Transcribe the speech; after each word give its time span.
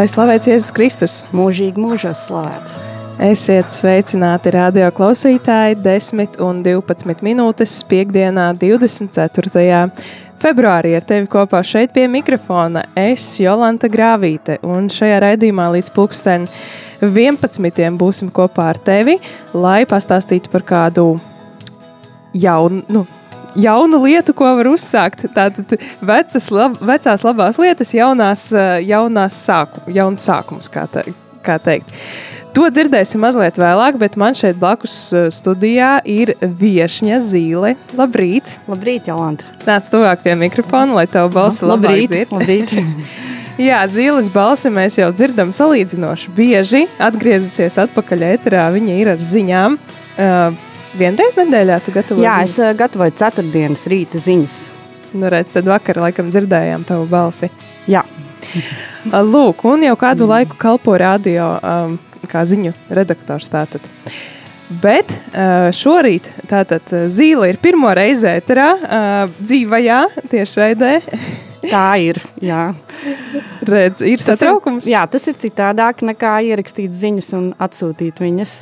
Lai 0.00 0.06
slavēts 0.08 0.48
Jēzus 0.48 0.72
Kristus! 0.72 1.14
Mūžīgi 1.36 1.76
mūžos 1.76 2.22
slavēts! 2.30 2.78
Esiet 3.20 3.74
sveicināti 3.76 4.48
radio 4.54 4.86
klausītāji 4.96 5.76
10 5.84 6.38
un 6.40 6.62
12 6.64 7.20
minūtes 7.26 7.74
piekdienā 7.90 8.46
24. 8.56 9.82
februārī 10.40 10.94
ar 10.96 11.04
tevi 11.04 11.28
kopā 11.28 11.60
šeit 11.60 11.92
pie 11.92 12.06
mikrofona 12.08 12.86
es, 12.96 13.28
Jolanta 13.44 13.92
Grāvīte, 13.92 14.56
un 14.64 14.88
šajā 14.88 15.20
raidījumā 15.26 15.68
līdz 15.76 15.92
pulksten 15.92 16.48
11. 17.04 17.84
būsim 18.00 18.32
kopā 18.32 18.70
ar 18.72 18.80
tevi, 18.80 19.20
lai 19.52 19.82
pastāstītu 19.84 20.48
par 20.48 20.64
kādu 20.64 21.10
jaunu, 22.32 22.86
nu, 22.88 23.04
jaunu 23.58 24.02
lietu, 24.04 24.34
ko 24.36 24.50
var 24.58 24.70
uzsākt. 24.70 25.26
Tātad 25.34 25.76
vecas, 26.00 26.50
lab, 26.54 26.76
vecās 26.80 27.24
labās 27.26 27.60
lietas, 27.60 27.94
jaunās, 27.96 28.50
jaunās 28.86 29.38
sāku, 29.46 29.84
jauns 29.94 30.26
sākums, 30.26 30.70
kā, 30.72 30.86
te, 30.90 31.06
kā 31.46 31.58
teikt. 31.62 31.94
To 32.56 32.66
dzirdēsim 32.66 33.22
mazliet 33.22 33.60
vēlāk, 33.62 33.94
bet 34.00 34.16
man 34.18 34.34
šeit 34.34 34.58
blakus 34.58 34.96
studijā 35.30 36.00
ir 36.02 36.32
viesņa 36.42 37.20
zīle. 37.22 37.76
Labrīt! 37.98 38.56
Labrīt, 38.70 39.06
Jolanta! 39.06 39.46
Nāc 39.68 39.86
tuvāk 39.92 40.24
pie 40.24 40.34
mikrofona, 40.38 40.96
lai 40.98 41.06
tavu 41.10 41.30
balsi 41.36 41.68
labrīt, 41.70 42.16
labrīt. 42.32 42.74
Jā, 43.60 43.82
zīles 43.92 44.30
balsi 44.32 44.70
mēs 44.72 44.96
jau 44.98 45.10
dzirdam 45.14 45.52
salīdzinoši 45.54 46.34
bieži. 46.34 46.86
Atgriezusies 47.02 47.76
atpakaļ 47.82 48.26
ēterā, 48.32 48.66
viņa 48.74 48.98
ir 48.98 49.12
ar 49.14 49.22
ziņām. 49.22 49.76
Uh, 50.16 50.69
vienreiz 50.98 51.38
nedēļā 51.38 51.78
tu 51.84 51.94
gatavoji? 51.94 52.26
Jā, 52.26 52.36
ziņas? 52.42 52.58
es 52.58 52.78
gatavoju 52.80 53.16
ceturtdienas 53.20 53.86
rīta 53.90 54.20
ziņas. 54.22 54.58
Nu, 55.12 55.26
redz, 55.32 55.52
tad 55.54 55.68
vakar 55.70 55.98
laikam 56.04 56.30
dzirdējām 56.30 56.86
tavu 56.86 57.08
balsi. 57.10 57.50
Jā. 57.90 58.04
Lūk, 59.32 59.64
un 59.68 59.86
jau 59.86 59.96
kādu 59.98 60.26
mm. 60.26 60.34
laiku 60.34 60.60
kalpo 60.60 60.94
radio 61.00 61.52
um, 61.58 61.96
kā 62.30 62.44
ziņu 62.46 62.74
redaktors 62.94 63.50
tātad. 63.52 63.86
Bet 64.70 65.10
šorīt 65.74 66.28
tātad 66.46 66.92
Zīle 67.10 67.48
ir 67.50 67.56
pirmo 67.62 67.90
reizi 67.96 68.28
ēterā, 68.30 68.68
dzīvajā 69.40 70.02
tiešraidē. 70.30 70.92
Tā 71.72 71.88
ir, 72.00 72.20
jā. 72.40 72.70
Redz, 73.68 74.00
ir 74.06 74.22
satraukums? 74.22 74.86
Ir, 74.86 74.94
jā, 74.94 75.02
tas 75.10 75.26
ir 75.28 75.36
citādāk 75.42 76.00
nekā 76.06 76.38
ierakstīt 76.48 76.94
ziņas 76.96 77.32
un 77.36 77.50
atsūtīt 77.60 78.22
viņas, 78.22 78.54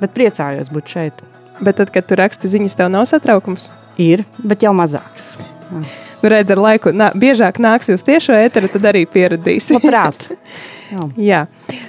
bet 0.00 0.14
priecājos 0.16 0.70
būt 0.72 0.94
šeit. 0.94 1.20
Bet 1.60 1.80
tad, 1.80 1.90
kad 1.92 2.06
tu 2.08 2.16
raksti 2.16 2.48
ziņas, 2.48 2.76
tev 2.78 2.92
nav 2.92 3.04
satraukums? 3.10 3.68
Ir, 4.00 4.24
bet 4.40 4.64
jau 4.64 4.72
mazāks. 4.76 5.34
Jā. 5.70 5.82
Nu, 6.20 6.28
redz, 6.28 6.52
ar 6.52 6.60
laiku 6.60 6.92
nā, 6.92 7.10
biežāk 7.16 7.56
nāks 7.62 7.88
uz 7.94 8.02
tiešo 8.04 8.34
ēteru, 8.36 8.68
tad 8.68 8.90
arī 8.90 9.06
pieradīsi. 9.08 9.78
Labprāt. 9.78 10.26
Jā. 10.92 11.06
Jā. 11.30 11.44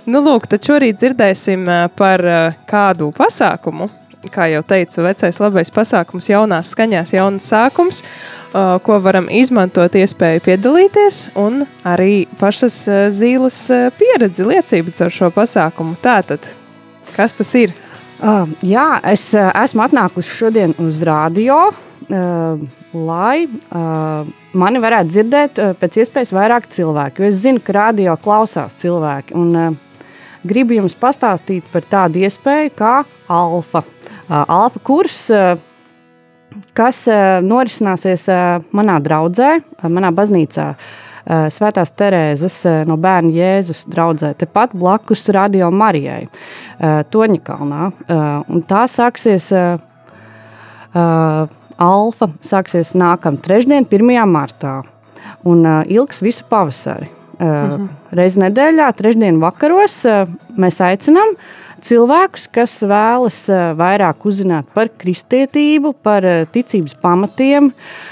Nu, 0.08 0.22
lūk, 0.24 0.46
tad 0.52 0.64
šorīt 0.64 1.02
dzirdēsim 1.02 1.66
par 2.00 2.24
kādu 2.70 3.12
pasākumu. 3.18 3.90
Kā 4.32 4.46
jau 4.52 4.62
teicu, 4.70 5.02
vecais 5.02 5.40
labais 5.42 5.72
pasākums, 5.74 6.28
jaunās 6.30 6.70
skaņās, 6.76 7.16
jaunas 7.16 7.48
sākums, 7.50 8.04
ko 8.86 9.00
varam 9.02 9.26
izmantot, 9.34 9.98
iespēju 9.98 10.44
piedalīties, 10.46 11.24
un 11.42 11.64
arī 11.90 12.28
pašas 12.38 12.84
zīles 13.18 13.58
pieredzi, 13.98 14.46
liecību 14.46 14.94
ar 15.02 15.16
šo 15.18 15.32
pasākumu. 15.34 15.98
Tātad, 16.06 16.46
kas 17.18 17.34
tas 17.34 17.56
ir? 17.58 17.74
Uh, 18.22 18.46
jā, 18.62 19.00
es 19.10 19.24
uh, 19.34 19.48
esmu 19.64 19.82
atnākusi 19.82 20.30
šodien 20.30 20.76
uz 20.82 21.00
radio. 21.08 21.72
Uh, 22.06 22.62
lai 22.94 23.48
uh, 23.48 24.28
mani 24.54 24.82
varētu 24.84 25.10
dzirdēt 25.10 25.62
uh, 25.64 25.72
pēc 25.80 26.02
iespējas 26.04 26.34
vairāk 26.36 26.68
cilvēku. 26.70 27.26
Es 27.26 27.40
zinu, 27.42 27.64
ka 27.66 27.74
radio 27.80 28.14
klausās 28.22 28.78
cilvēki. 28.78 29.34
Un, 29.42 29.56
uh, 29.58 30.06
gribu 30.46 30.78
jums 30.78 30.94
pastāstīt 31.02 31.66
par 31.74 31.88
tādu 31.90 32.22
iespēju 32.22 32.76
kā 32.78 32.94
Alfa. 33.32 33.82
Uh, 34.28 34.44
Alfa 34.44 34.82
kurs, 34.86 35.24
uh, 35.34 35.56
kas 36.78 37.08
uh, 37.10 37.40
norisināsies 37.42 38.28
uh, 38.30 38.60
manā 38.76 39.00
draudzē, 39.02 39.56
uh, 39.64 39.88
manā 39.90 40.14
baznīcā. 40.14 40.74
Uh, 40.76 41.11
Svētās 41.26 41.94
Terēzes 41.94 42.56
uh, 42.66 42.82
no 42.90 42.98
bērna 43.02 43.30
Jēzus 43.36 43.84
draudzē, 43.92 44.34
tepat 44.42 44.74
blakus 44.78 45.28
Radio 45.34 45.70
Marijai, 45.74 46.26
uh, 46.26 47.02
Toņakalnā. 47.14 47.92
Tā 48.68 48.84
sāksies 48.90 49.52
alfa 50.92 52.28
sāksies 52.44 52.92
nākamā 53.00 53.40
trešdiena, 53.46 53.88
1. 53.88 54.12
martā, 54.28 54.82
un 55.48 55.64
ilgs 55.88 56.22
visu 56.22 56.44
pavasari. 56.50 57.08
-hmm. 57.40 57.88
Reiz 58.12 58.36
nedēļā, 58.38 58.92
trešdienas 58.94 59.42
vakaros, 59.42 60.06
mēs 60.58 60.82
aicinām 60.82 61.36
cilvēkus, 61.82 62.50
kas 62.52 62.82
vēlas 62.84 63.48
vairāk 63.78 64.26
uzzināt 64.26 64.66
par 64.74 64.90
kristietību, 64.98 65.94
par 66.04 66.22
ticības 66.52 66.94
pamatiem, 67.02 67.66
uh, 67.66 68.11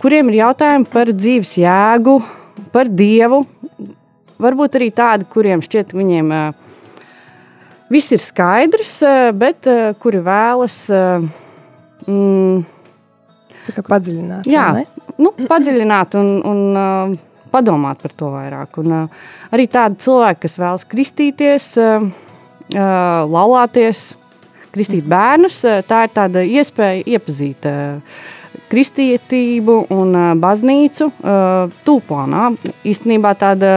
kuriem 0.00 0.30
ir 0.30 0.40
jautājumi 0.40 0.88
par 0.92 1.10
dzīves 1.12 1.56
jēgu, 1.60 2.18
par 2.72 2.88
dievu. 2.88 3.42
Varbūt 4.40 4.78
arī 4.78 4.90
tādi, 4.94 5.26
kuriem 5.30 5.62
šķiet, 5.62 5.92
viņiem 5.94 6.32
uh, 6.34 6.78
viss 7.92 8.14
ir 8.14 8.22
skaidrs, 8.22 8.96
uh, 9.06 9.28
bet 9.36 9.68
uh, 9.70 9.92
kuri 10.00 10.22
vēlas. 10.24 10.78
Uh, 10.90 11.28
mm, 12.08 12.64
padziļināt. 13.86 14.50
Jā, 14.50 14.66
nu, 15.20 15.32
padziļināt 15.48 16.18
un, 16.18 16.34
un 16.50 16.64
uh, 16.74 17.14
padomāt 17.54 18.02
par 18.02 18.14
to 18.18 18.32
vairāk. 18.34 18.80
Un, 18.82 18.92
uh, 19.04 19.24
arī 19.54 19.68
tādi 19.70 20.02
cilvēki, 20.04 20.44
kas 20.46 20.58
vēlas 20.60 20.86
kristīties, 20.90 21.70
uh, 21.80 22.08
uh, 22.74 22.80
laulāties, 23.30 24.12
kristīt 24.74 25.06
bērnus, 25.08 25.62
uh, 25.68 25.82
tā 25.86 26.04
ir 26.08 26.16
tāda 26.16 26.42
iespēja 26.42 27.04
iepazīt. 27.14 27.70
Uh, 27.70 28.32
kristietību 28.72 29.76
un 29.94 30.16
baznīcu 30.42 31.10
tūplānā. 31.86 32.44
Īstenībā 32.86 33.34
tāda 33.40 33.70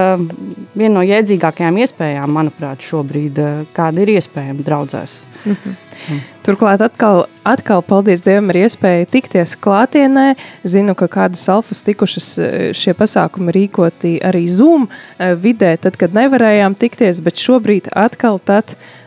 viena 0.77 0.93
no 0.99 1.05
jēdzīgākajām 1.05 1.81
iespējām, 1.83 2.33
manuprāt, 2.39 2.85
šobrīd, 2.85 3.41
kāda 3.77 4.03
ir 4.05 4.17
iespējama 4.17 4.65
draudzēs. 4.67 5.21
Mm 5.45 5.53
-hmm. 5.53 5.75
mm. 6.11 6.21
Turklāt 6.47 6.81
atkal, 6.81 7.25
atkal, 7.43 7.81
paldies 7.81 8.23
Dievam, 8.23 8.49
ir 8.49 8.55
iespēja 8.55 9.05
tikties 9.05 9.57
klātienē. 9.59 10.35
Zinu, 10.63 10.95
ka 10.95 11.07
kādas 11.07 11.49
alfas 11.49 11.83
tikušas 11.83 12.39
šie 12.71 12.93
pasākumi 12.93 13.51
rīkoti 13.51 14.19
arī 14.23 14.47
Zoom 14.47 14.87
vidē, 15.19 15.77
tad, 15.77 15.97
kad 15.97 16.13
nevarējām 16.13 16.75
tikties, 16.75 17.21
bet 17.21 17.35
šobrīd 17.35 17.91
atkal 17.93 18.39
tad 18.39 18.65
uh, 18.71 19.06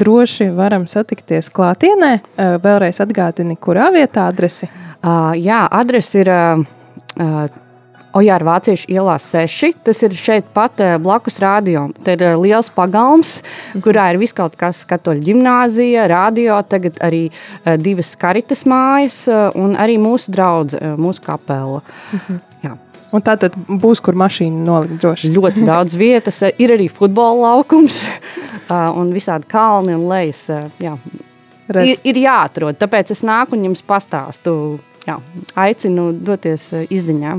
droši 0.00 0.50
varam 0.56 0.86
satikties 0.90 1.50
klātienē. 1.54 2.12
Vēlreiz 2.62 3.00
atgādini, 3.02 3.58
kurā 3.60 3.90
vietā 3.94 4.28
adresi? 4.30 4.68
Jā, 5.40 5.64
adrese 5.70 6.22
ir 6.22 6.30
Ojāra 8.10 8.46
Vāciešu 8.46 8.90
ielā 8.90 9.14
6. 9.22 9.84
Tas 9.86 10.02
ir 10.02 10.16
šeit 10.18 10.48
pat 10.54 10.80
blakus 11.02 11.38
rādījumam. 11.42 11.92
Te 12.04 12.16
ir 12.18 12.24
liels 12.42 12.70
pagalms, 12.74 13.38
mhm. 13.40 13.84
kurā 13.86 14.08
ir 14.10 14.20
viss 14.22 14.36
kaut 14.36 14.56
kas 14.58 14.82
katoļu 14.90 15.22
ģimnāzija, 15.30 16.08
radio, 16.10 16.58
tagad 16.66 16.98
arī 17.06 17.28
divas 17.78 18.16
karitas 18.18 18.66
mājas 18.66 19.24
un 19.54 19.78
arī 19.78 19.98
mūsu 20.02 20.34
draudz, 20.34 20.78
mūsu 20.98 21.26
kapela. 21.26 21.84
Mhm. 22.12 22.46
Un 23.10 23.24
tā 23.26 23.34
tad 23.40 23.56
būs, 23.66 24.02
kur 24.04 24.14
mašīna 24.18 24.62
nolikt 24.66 25.00
droši. 25.02 25.32
Ļoti 25.34 25.64
daudz 25.66 25.96
vietas. 25.98 26.42
Ir 26.62 26.76
arī 26.76 26.86
futbola 26.92 27.56
laukums 27.56 27.98
un 29.00 29.10
visādi 29.14 29.50
kalni 29.50 29.96
un 29.96 30.06
lejas. 30.10 30.46
Jā. 30.82 30.94
Ir, 31.70 31.98
ir 32.06 32.18
jāatrod, 32.18 32.78
tāpēc 32.78 33.12
es 33.14 33.22
nāku 33.26 33.54
un 33.54 33.68
jums 33.68 33.82
pastāstu 33.86 34.52
jā, 35.06 35.20
aicinu 35.58 36.10
doties 36.14 36.70
izziņā. 36.90 37.36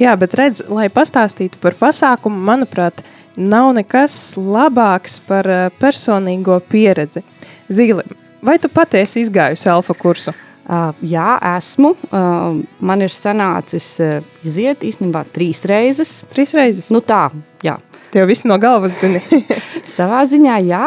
Jā, 0.00 0.12
bet 0.20 0.36
redz, 0.36 0.62
lai 0.72 0.88
pastāstītu 0.92 1.60
par 1.60 1.76
pasākumu, 1.76 2.40
manuprāt, 2.48 3.00
nav 3.36 3.72
nekas 3.76 4.36
labāks 4.36 5.18
par 5.24 5.48
personīgo 5.80 6.58
pieredzi. 6.68 7.24
Zīle, 7.72 8.04
vai 8.44 8.58
tu 8.60 8.68
patiesi 8.72 9.24
izgājusi 9.24 9.70
alfa 9.72 9.96
kursu? 9.96 10.36
Uh, 10.66 10.90
jā, 11.06 11.36
esmu. 11.56 11.92
Uh, 12.10 12.56
man 12.82 13.04
ir 13.04 13.12
sanācis 13.14 13.84
uh, 14.02 14.16
iziet 14.42 14.82
īstenībā 14.82 15.22
trīs 15.30 15.60
reizes. 15.70 16.18
Trīs 16.32 16.56
reizes? 16.58 16.88
Nu 16.90 16.98
tā, 17.06 17.28
jā. 17.62 17.76
Tev 18.10 18.26
viss 18.26 18.48
no 18.50 18.56
galvas 18.58 18.96
zini. 18.98 19.20
Savā 19.96 20.22
ziņā 20.26 20.56
jā, 20.66 20.86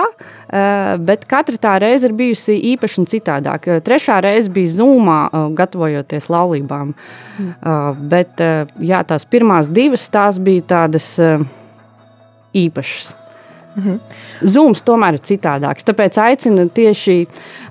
bet 1.06 1.24
katra 1.30 1.60
tā 1.62 1.76
reize 1.84 2.08
ir 2.08 2.16
bijusi 2.18 2.56
īpaši 2.72 3.00
un 3.02 3.08
citādāk. 3.12 3.68
Trešā 3.86 4.18
reize 4.26 4.52
bija 4.52 4.72
zūmā, 4.80 5.20
gatavojoties 5.56 6.30
laulībām. 6.32 6.96
Mm. 6.96 8.02
Bet 8.12 8.42
jā, 8.82 9.04
tās 9.08 9.28
pirmās 9.30 9.70
divas 9.72 10.08
tās 10.12 10.40
bija 10.42 10.66
tādas 10.74 11.12
īpašas. 12.56 13.12
-hmm. 13.80 14.00
Zūms 14.42 14.84
tomēr 14.86 15.18
ir 15.18 15.26
citādāks. 15.26 15.88
Tāpēc 15.88 16.20
aicinu 16.24 16.68
tieši 16.74 17.18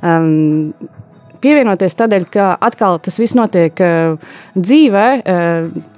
um, 0.02 0.72
pievienoties 1.42 1.96
tādēļ, 1.98 2.26
ka 2.32 2.50
atkal 2.60 2.98
tas 3.02 3.18
viss 3.20 3.36
notiek 3.38 3.84
uh, 3.84 4.18
dzīvē. 4.58 5.06
Uh, 5.22 5.96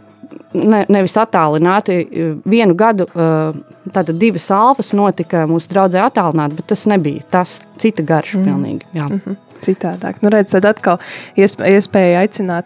ne, 0.54 0.84
nevis 0.88 1.16
attālināti. 1.20 2.00
Vienu 2.48 2.74
gadu 2.78 3.06
tātad 3.10 4.16
divas 4.18 4.46
alfas 4.54 4.92
notika 4.96 5.44
mūsu 5.50 5.70
draudzē 5.72 6.02
attālināti, 6.04 6.58
bet 6.58 6.70
tas 6.72 6.86
nebija 6.90 7.26
tas 7.30 7.60
cita 7.80 8.04
garša 8.06 8.38
mm. 8.38 8.48
pilnīgi. 8.48 8.90
Jā. 8.94 9.08
Mm 9.08 9.20
-hmm. 9.24 9.38
Citādāk. 9.60 10.22
Nu, 10.22 10.30
redz, 10.32 10.54
tad 10.54 10.64
atkal 10.64 10.98
iespēja 11.36 12.22
aicināt 12.22 12.64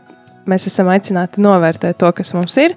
mēs 0.50 0.67
esam 0.70 0.91
aicināti 0.93 1.43
novērtēt 1.44 1.99
to, 2.00 2.11
kas 2.17 2.35
mums 2.37 2.56
ir. 2.61 2.76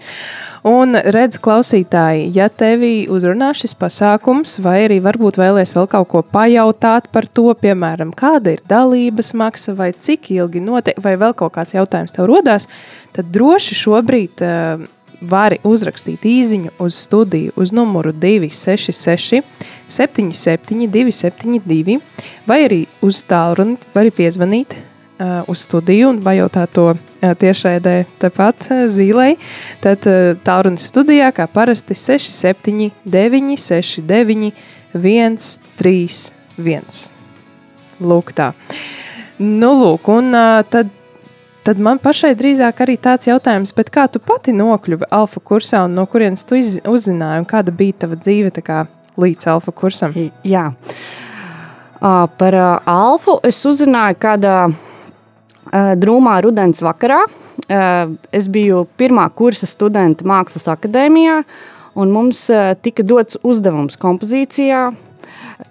Un 0.68 0.98
redz, 0.98 1.38
klausītāji, 1.44 2.32
ja 2.36 2.50
tevi 2.50 3.06
uzrunā 3.14 3.54
šis 3.56 3.76
pasākums, 3.80 4.58
vai 4.64 4.82
arī 4.88 4.98
varbūt 5.04 5.40
vēlēs 5.40 5.76
vēl 5.78 5.88
kaut 5.92 6.10
ko 6.12 6.24
pajautāt 6.26 7.08
par 7.14 7.30
to, 7.30 7.48
piemēram, 7.62 8.12
kāda 8.18 8.58
ir 8.58 8.66
dalības 8.68 9.32
maksa, 9.38 9.78
vai 9.78 9.94
cik 9.94 10.32
ilgi 10.36 10.64
notiek, 10.64 11.00
vai 11.04 11.16
vēl 11.20 11.38
kaut 11.38 11.56
kāds 11.56 11.78
jautājums 11.78 12.16
tev 12.16 12.28
rodās, 12.32 12.68
tad 13.16 13.32
droši 13.32 13.80
šobrīd 13.80 14.44
uh, 14.44 14.88
vari 15.22 15.60
uzrakstīt 15.66 16.26
īsiņu 16.28 16.76
uz 16.84 16.98
studiju 17.06 17.56
uz 17.58 17.72
numuru 17.76 18.14
266, 18.14 19.42
77, 19.88 20.88
272, 20.94 22.00
vai 22.48 22.60
arī 22.68 22.84
uz 23.06 23.24
tālruni, 23.28 23.80
vai 23.94 24.06
arī 24.06 24.14
piezvanīt 24.22 24.78
uz 25.48 25.60
studiju 25.66 26.10
un 26.12 26.20
pajautāt 26.22 26.70
to 26.78 26.92
uh, 26.94 27.00
tiešraidē 27.42 28.06
tepat 28.22 28.68
uh, 28.70 28.86
zīlei, 28.92 29.38
tad 29.82 30.06
uh, 30.06 30.38
tālrunis 30.46 30.86
studijā 30.92 31.32
kā 31.34 31.48
parasti 31.50 31.98
67 31.98 32.92
969 33.06 34.52
131. 34.94 37.10
Lūk 37.98 38.30
tā. 38.38 38.54
Nu, 39.42 39.74
lūk, 39.82 40.06
un 40.14 40.30
uh, 40.38 40.62
tad, 40.70 40.94
tad 41.66 41.82
man 41.82 41.98
pašai 42.02 42.36
drīzāk 42.38 42.82
arī 42.86 42.98
tāds 43.02 43.28
jautājums, 43.30 43.74
kā 43.74 44.06
tu 44.12 44.20
pati 44.22 44.54
nokļuvi 44.54 45.06
alfa 45.10 45.40
kursā 45.42 45.82
un 45.86 45.96
no 45.98 46.06
kurienes 46.06 46.46
tu 46.46 46.56
iz, 46.62 46.78
uzzināji 46.86 47.42
un 47.42 47.50
kāda 47.50 47.74
bija 47.74 47.94
tava 48.06 48.16
dzīve 48.22 48.54
kā 48.62 48.86
līdz 49.18 49.50
alfa 49.50 49.74
kursam? 49.74 50.14
Jā. 50.46 50.78
Uh, 51.98 52.30
par 52.38 52.54
uh, 52.54 52.78
alfu 52.86 53.42
es 53.42 53.66
uzzināju 53.66 54.14
kādā 54.22 54.68
Eh, 54.68 54.74
drūmā 55.74 56.38
rudens 56.44 56.82
vakarā. 56.86 57.24
Eh, 57.68 58.12
es 58.32 58.48
biju 58.48 58.86
pirmā 59.00 59.26
kursa 59.36 59.68
studenta 59.68 60.24
Mākslas 60.28 60.70
akadēmijā, 60.72 61.42
un 62.00 62.14
mums 62.16 62.46
eh, 62.54 62.76
tika 62.80 63.04
dots 63.04 63.40
uzdevums 63.44 64.00
kompozīcijā 64.00 64.86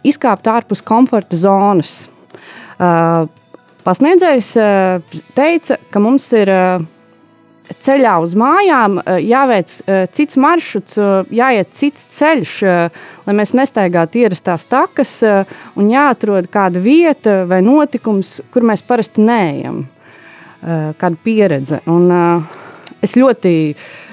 izkāpt 0.07 0.49
ārpus 0.51 0.83
komforta 0.83 1.39
zonas. 1.39 2.09
Pasniedzējs 3.87 4.49
teica, 5.39 5.77
ka 5.95 6.03
mums 6.03 6.27
ir 6.37 6.51
ceļā 7.83 8.13
uz 8.23 8.35
mājām 8.39 9.01
jāveic 9.23 9.73
cits 10.15 10.39
maršruts, 10.41 10.99
jāiet 11.35 11.73
cits 11.77 12.07
ceļš, 12.17 12.55
lai 13.27 13.35
mēs 13.37 13.55
nestaigātu 13.59 14.23
ierastās 14.23 14.67
takas 14.71 15.19
un 15.25 15.91
jāatrod 15.91 16.51
kāda 16.53 16.83
vieta 16.83 17.43
vai 17.49 17.63
notikums, 17.67 18.41
kur 18.55 18.67
mēs 18.67 18.85
parasti 18.87 19.25
neejam, 19.27 19.85
kāda 20.63 21.23
pieredze. 21.25 21.83
Un, 21.91 22.11
es 23.05 23.17
ļoti 23.19 23.55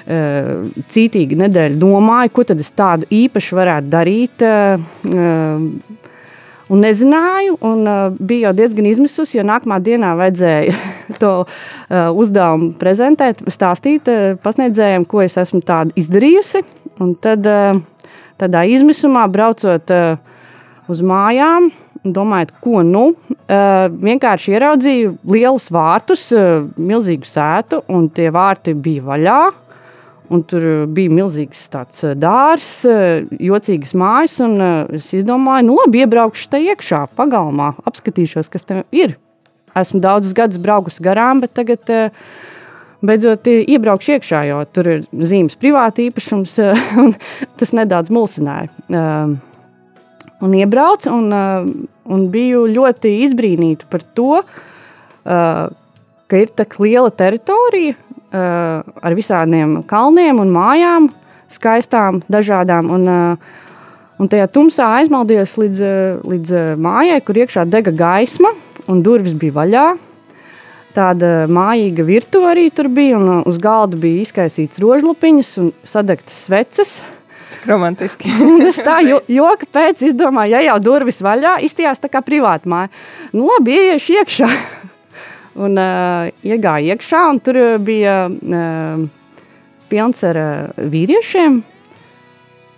cītīgi 0.03 1.37
nedēļu 1.39 1.79
domāju, 1.79 2.33
ko 2.35 2.43
tad 2.49 2.59
es 2.59 2.73
tādu 2.75 3.07
īpašu 3.13 3.55
varētu 3.55 3.91
darīt 3.93 4.43
un 6.73 6.81
nezināju. 6.83 7.57
Un, 7.61 7.85
uh, 7.85 8.17
bija 8.17 8.49
jau 8.49 8.57
diezgan 8.57 8.89
izmisusi, 8.89 9.37
jo 9.37 9.45
nākamā 9.47 9.79
dienā 9.83 10.13
vajadzēja 10.19 10.75
to 11.21 11.33
uh, 11.43 12.09
uzdevumu 12.09 12.73
prezentēt, 12.81 13.45
stāstīt 13.53 14.09
uh, 14.11 14.33
pasniedzējiem, 14.43 15.07
ko 15.09 15.23
es 15.25 15.37
esmu 15.41 15.63
tādu 15.65 15.95
izdarījusi. 15.99 16.63
Un 17.03 17.15
tad 17.21 17.47
uh, 17.49 17.79
tādā 18.41 18.65
izmisumā 18.69 19.25
braucot 19.31 19.93
uh, 19.93 20.21
uz 20.91 21.03
mājām. 21.05 21.71
Domājot, 22.03 22.49
ko 22.59 22.81
nu? 22.83 23.03
Uh, 23.31 23.87
vienkārši 24.03 24.57
ieraudzīju 24.57 25.13
lielus 25.31 25.69
vārtus, 25.71 26.25
uh, 26.35 26.65
milzīgu 26.75 27.27
sētu, 27.27 27.79
un 27.87 28.09
tie 28.11 28.27
vārti 28.33 28.73
bija 28.75 29.05
vaļā. 29.07 29.37
Un 30.31 30.43
tur 30.47 30.63
uh, 30.63 30.83
bija 30.87 31.11
milzīgs 31.11 31.65
tāds 31.73 31.99
uh, 32.05 32.13
dārzs, 32.15 32.85
uh, 32.87 33.25
jocīgas 33.43 33.91
mājas. 33.99 34.37
Es 34.95 35.11
izdomāju, 35.17 35.67
nu, 35.67 35.77
labi, 35.81 36.03
iebraukšu 36.05 36.47
te 36.53 36.61
iekšā, 36.63 37.03
pagalmā, 37.17 37.73
apskatīšos, 37.89 38.51
kas 38.53 38.67
tur 38.67 38.83
ir. 38.95 39.17
Esmu 39.75 39.99
daudzus 40.03 40.35
gadus 40.37 40.61
braukusi 40.61 41.03
garām, 41.03 41.41
bet 41.43 41.55
tagad 41.57 41.89
beidzot 43.03 43.49
iebraukšu 43.49 44.13
iekšā, 44.15 44.43
jo 44.51 44.59
tur 44.69 44.89
ir 44.91 44.99
zīmes 45.11 45.57
privāta 45.59 46.05
īpašums. 46.05 46.53
Tas 47.59 47.73
nedaudz 47.73 48.13
mulsināja. 48.13 48.69
Un 50.43 50.53
iebraucu, 50.59 51.09
un, 51.09 51.33
un 52.05 52.27
biju 52.29 52.67
ļoti 52.69 53.15
izbrīnīta 53.25 53.89
par 53.89 54.05
to, 54.13 54.43
ka 56.33 56.41
ir 56.45 56.53
tik 56.53 56.77
liela 56.83 57.09
teritorija, 57.09 57.97
ar 58.33 59.13
visādiem 59.13 59.81
kalniem 59.85 60.39
un 60.41 60.49
mājām, 60.53 61.09
skaistām, 61.53 62.21
dažādām. 62.31 62.89
Un, 62.93 63.07
uh, 63.09 63.61
un 64.21 64.31
tajā 64.31 64.47
tumsā 64.53 64.89
aizmaldījos 64.99 65.55
līdz, 65.61 65.83
uh, 65.83 66.23
līdz 66.33 66.55
uh, 66.55 66.65
mājai, 66.81 67.19
kur 67.25 67.39
iekšā 67.43 67.67
dega 67.69 67.93
gaisma 67.93 68.53
un 68.89 69.03
durvis 69.05 69.35
bija 69.37 69.59
vaļā. 69.59 69.87
Tāda 70.93 71.47
mājīga 71.49 72.05
virtuve 72.05 72.51
arī 72.51 72.67
tur 72.73 72.89
bija, 72.93 73.17
un 73.17 73.39
uh, 73.39 73.41
uz 73.49 73.57
galda 73.61 73.97
bija 73.99 74.21
izkaisīts 74.25 74.81
rožlupiņas 74.83 75.57
un 75.63 75.73
sadegtas 75.87 76.45
sveces. 76.47 77.01
Romantiski. 77.69 78.29
es 78.69 78.79
tā 78.81 78.99
jo, 79.05 79.19
joka 79.29 79.67
pēc 79.73 80.01
izdomāju, 80.09 80.55
ja 80.55 80.63
jau 80.71 80.79
durvis 80.81 81.21
vaļā, 81.25 81.59
izstījās 81.67 82.01
tā 82.01 82.09
kā 82.13 82.23
privāta 82.25 82.69
māja. 82.69 82.89
Nu, 83.33 83.45
labi, 83.51 83.77
ieiešu 83.77 84.17
iekšā. 84.19 84.49
Un 85.53 85.77
uh, 85.77 86.31
iegāja 86.41 86.95
iekšā, 86.95 87.19
un 87.29 87.39
tur 87.43 87.59
bija 87.85 88.25
uh, 88.25 89.03
pilns 89.91 90.23
ar 90.25 90.39
uh, 90.41 90.87
vīriešiem. 90.89 91.61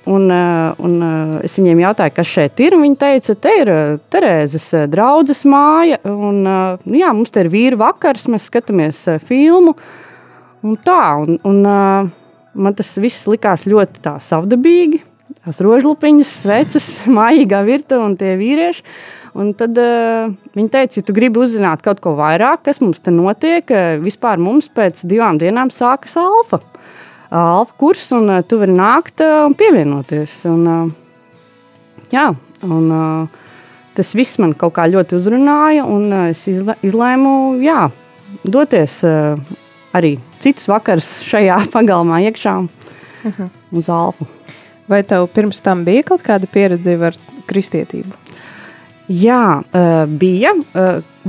Un, 0.06 0.28
uh, 0.30 0.76
un 0.86 0.98
uh, 1.02 1.38
es 1.46 1.56
viņiem 1.58 1.80
jautāju, 1.82 2.14
kas 2.14 2.30
šeit 2.30 2.62
ir. 2.62 2.76
Viņi 2.78 3.00
teica, 3.02 3.36
te 3.42 3.54
ir 3.62 3.72
uh, 3.74 3.96
Terēzes 4.14 4.68
draudzes 4.92 5.42
māja. 5.50 5.98
Un, 6.06 6.44
uh, 6.46 6.84
jā, 6.94 7.10
mums 7.16 7.34
te 7.34 7.42
ir 7.42 7.50
vīru 7.54 7.80
vakars, 7.82 8.28
mēs 8.30 8.46
skatāmies 8.52 9.02
uh, 9.10 9.18
filmu. 9.24 9.74
Un 10.66 10.78
tā, 10.86 11.02
un, 11.24 11.40
un 11.48 11.60
uh, 11.66 12.14
man 12.54 12.78
tas 12.78 12.94
viss 13.02 13.26
likās 13.30 13.66
ļoti 13.70 14.16
savdabīgi. 14.22 15.02
Tās 15.46 15.62
rožlupiņas, 15.66 16.38
sveces, 16.44 16.90
mājīgā 17.18 17.64
virtuve 17.66 18.06
un 18.06 18.18
tie 18.20 18.36
vīrieši. 18.40 18.86
Un 19.36 19.52
tad 19.58 19.76
uh, 19.76 20.32
viņi 20.56 20.70
teica, 20.72 20.96
ja 21.02 21.04
tu 21.04 21.14
gribi 21.16 21.42
uzzināt 21.44 21.82
kaut 21.84 22.00
ko 22.04 22.14
vairāk, 22.16 22.62
kas 22.70 22.80
mums 22.80 23.02
te 23.04 23.12
notiek, 23.12 23.68
uh, 23.68 23.98
vispār 24.00 24.40
mums 24.40 24.70
pēc 24.72 25.02
divām 25.04 25.40
dienām 25.42 25.72
sākas 25.76 26.16
alfa. 26.22 26.62
Alfa 27.36 27.76
kurs, 27.82 28.06
un 28.16 28.30
uh, 28.32 28.40
tu 28.48 28.62
vari 28.62 28.72
nākt 28.72 29.20
uh, 29.26 29.44
un 29.50 29.58
pievienoties. 29.60 30.38
Un, 30.48 30.62
uh, 30.72 32.06
jā, 32.16 32.30
un, 32.64 32.88
uh, 32.96 33.44
tas 33.98 34.14
viss 34.16 34.40
man 34.40 34.56
kaut 34.56 34.78
kā 34.78 34.88
ļoti 34.92 35.20
uzrunāja, 35.20 35.84
un 35.84 36.08
uh, 36.14 36.30
es 36.32 36.46
izlē, 36.52 36.78
izlēmu 36.88 37.36
jā, 37.66 37.90
doties 38.48 39.02
uh, 39.04 39.36
arī 39.96 40.16
citus 40.44 40.70
vakarus 40.72 41.12
šajā 41.28 41.60
pagalmā 41.76 42.24
iekšā 42.30 42.56
uh 42.62 42.66
mhm. 43.24 43.36
-huh. 43.36 43.50
uz 43.72 43.90
alfa. 43.90 44.26
Vai 44.88 45.04
tev 45.04 45.28
pirms 45.28 45.62
tam 45.62 45.84
bija 45.84 46.04
kaut 46.04 46.22
kāda 46.22 46.46
pieredze 46.48 46.96
ar 47.06 47.14
kristietību? 47.48 48.14
Jā, 49.12 49.62
bija. 50.18 50.56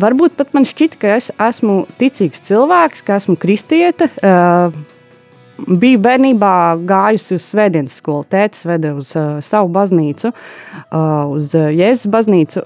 Varbūt 0.00 0.36
pat 0.38 0.54
man 0.56 0.64
šķita, 0.68 0.98
ka 1.00 1.14
es 1.18 1.30
esmu 1.36 1.82
ticīgs 2.00 2.40
cilvēks, 2.48 3.04
ka 3.04 3.18
esmu 3.20 3.36
kristiete. 3.40 4.08
Uh, 4.24 4.72
biju 5.56 6.00
bērnībā 6.04 6.52
gājusi 6.88 7.36
uz 7.36 7.46
svētdienas 7.50 7.98
skolu. 8.00 8.26
Tētis 8.32 8.66
veda 8.68 8.92
uz 8.96 9.12
savu 9.46 9.70
baznīcu, 9.72 10.32
uz 11.32 11.54
Jēzus 11.54 12.10
baznīcu. 12.12 12.64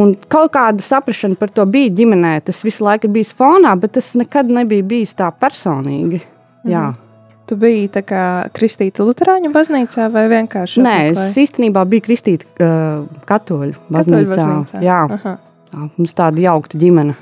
Un 0.00 0.14
kaut 0.30 0.52
kāda 0.54 0.84
saprāšana 0.86 1.36
par 1.38 1.50
to 1.52 1.66
bija 1.68 1.90
ģimenē. 1.98 2.36
Tas 2.46 2.62
visu 2.64 2.86
laiku 2.86 3.10
bija 3.12 3.34
fonā, 3.36 3.74
bet 3.80 3.96
tas 3.98 4.12
nekad 4.18 4.50
nebija 4.52 4.86
bijis 4.86 5.16
tā 5.18 5.28
personīgi. 5.34 6.22
Jā. 6.64 6.90
Mm. 6.92 7.09
Tu 7.50 7.56
biji 7.58 7.88
tā 7.90 8.04
kā 8.06 8.24
kristīta 8.54 9.02
Lutāņu 9.02 9.48
baznīcā 9.50 10.04
vai 10.14 10.28
vienkārši? 10.30 10.82
Nē, 10.84 10.96
es 11.10 11.32
īstenībā 11.42 11.82
biju 11.90 12.04
kristīta 12.06 12.46
uh, 12.62 13.08
katoļu 13.26 13.74
baznīcā. 13.90 14.20
Katoļu 14.20 14.28
baznīcā. 14.30 14.82
Jā. 14.86 15.00
Aha. 15.16 15.32
jā, 15.72 15.86
mums 15.96 16.14
tāda 16.14 16.44
jaukta 16.44 16.78
ģimene. 16.78 17.16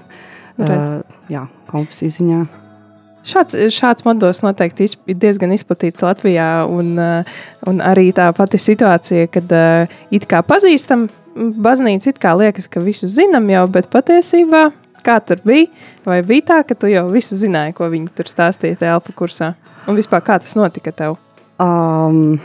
Uh, 0.59 0.99
jā, 1.33 1.47
konfesija 1.71 2.13
ziņā. 2.19 2.41
Šāds, 3.29 3.57
šāds 3.73 4.05
modelis 4.05 4.43
noteikti 4.45 4.91
ir 4.91 5.17
diezgan 5.17 5.55
izplatīts 5.57 6.05
Latvijā, 6.05 6.51
un, 6.69 6.93
uh, 7.01 7.41
un 7.71 7.81
arī 7.81 8.11
tā 8.13 8.29
pati 8.37 8.61
situācija, 8.61 9.31
kad 9.33 9.55
uh, 9.57 9.97
it 10.13 10.29
kā 10.29 10.43
pazīstam 10.45 11.07
baznīcu 11.39 12.13
it 12.13 12.21
kā 12.21 12.35
liekas, 12.37 12.69
ka 12.69 12.85
visu 12.85 13.09
zinām 13.09 13.49
jau, 13.49 13.65
bet 13.73 13.89
patiesībā 13.97 14.67
kā 15.09 15.17
tur 15.25 15.41
bija? 15.49 15.73
Vai 16.05 16.21
bija 16.27 16.51
tā, 16.53 16.61
ka 16.69 16.77
tu 16.77 16.93
jau 16.93 17.07
visu 17.15 17.41
zināji, 17.41 17.79
ko 17.81 17.89
viņi 17.89 18.13
tur 18.13 18.29
stāstīja 18.29 18.93
alfa 18.93 19.17
kursā? 19.17 19.55
Un 19.89 19.97
vispār 19.97 20.21
kā 20.25 20.37
tas 20.43 20.53
notika 20.59 20.93
tev? 20.93 21.17
Um, 21.59 22.37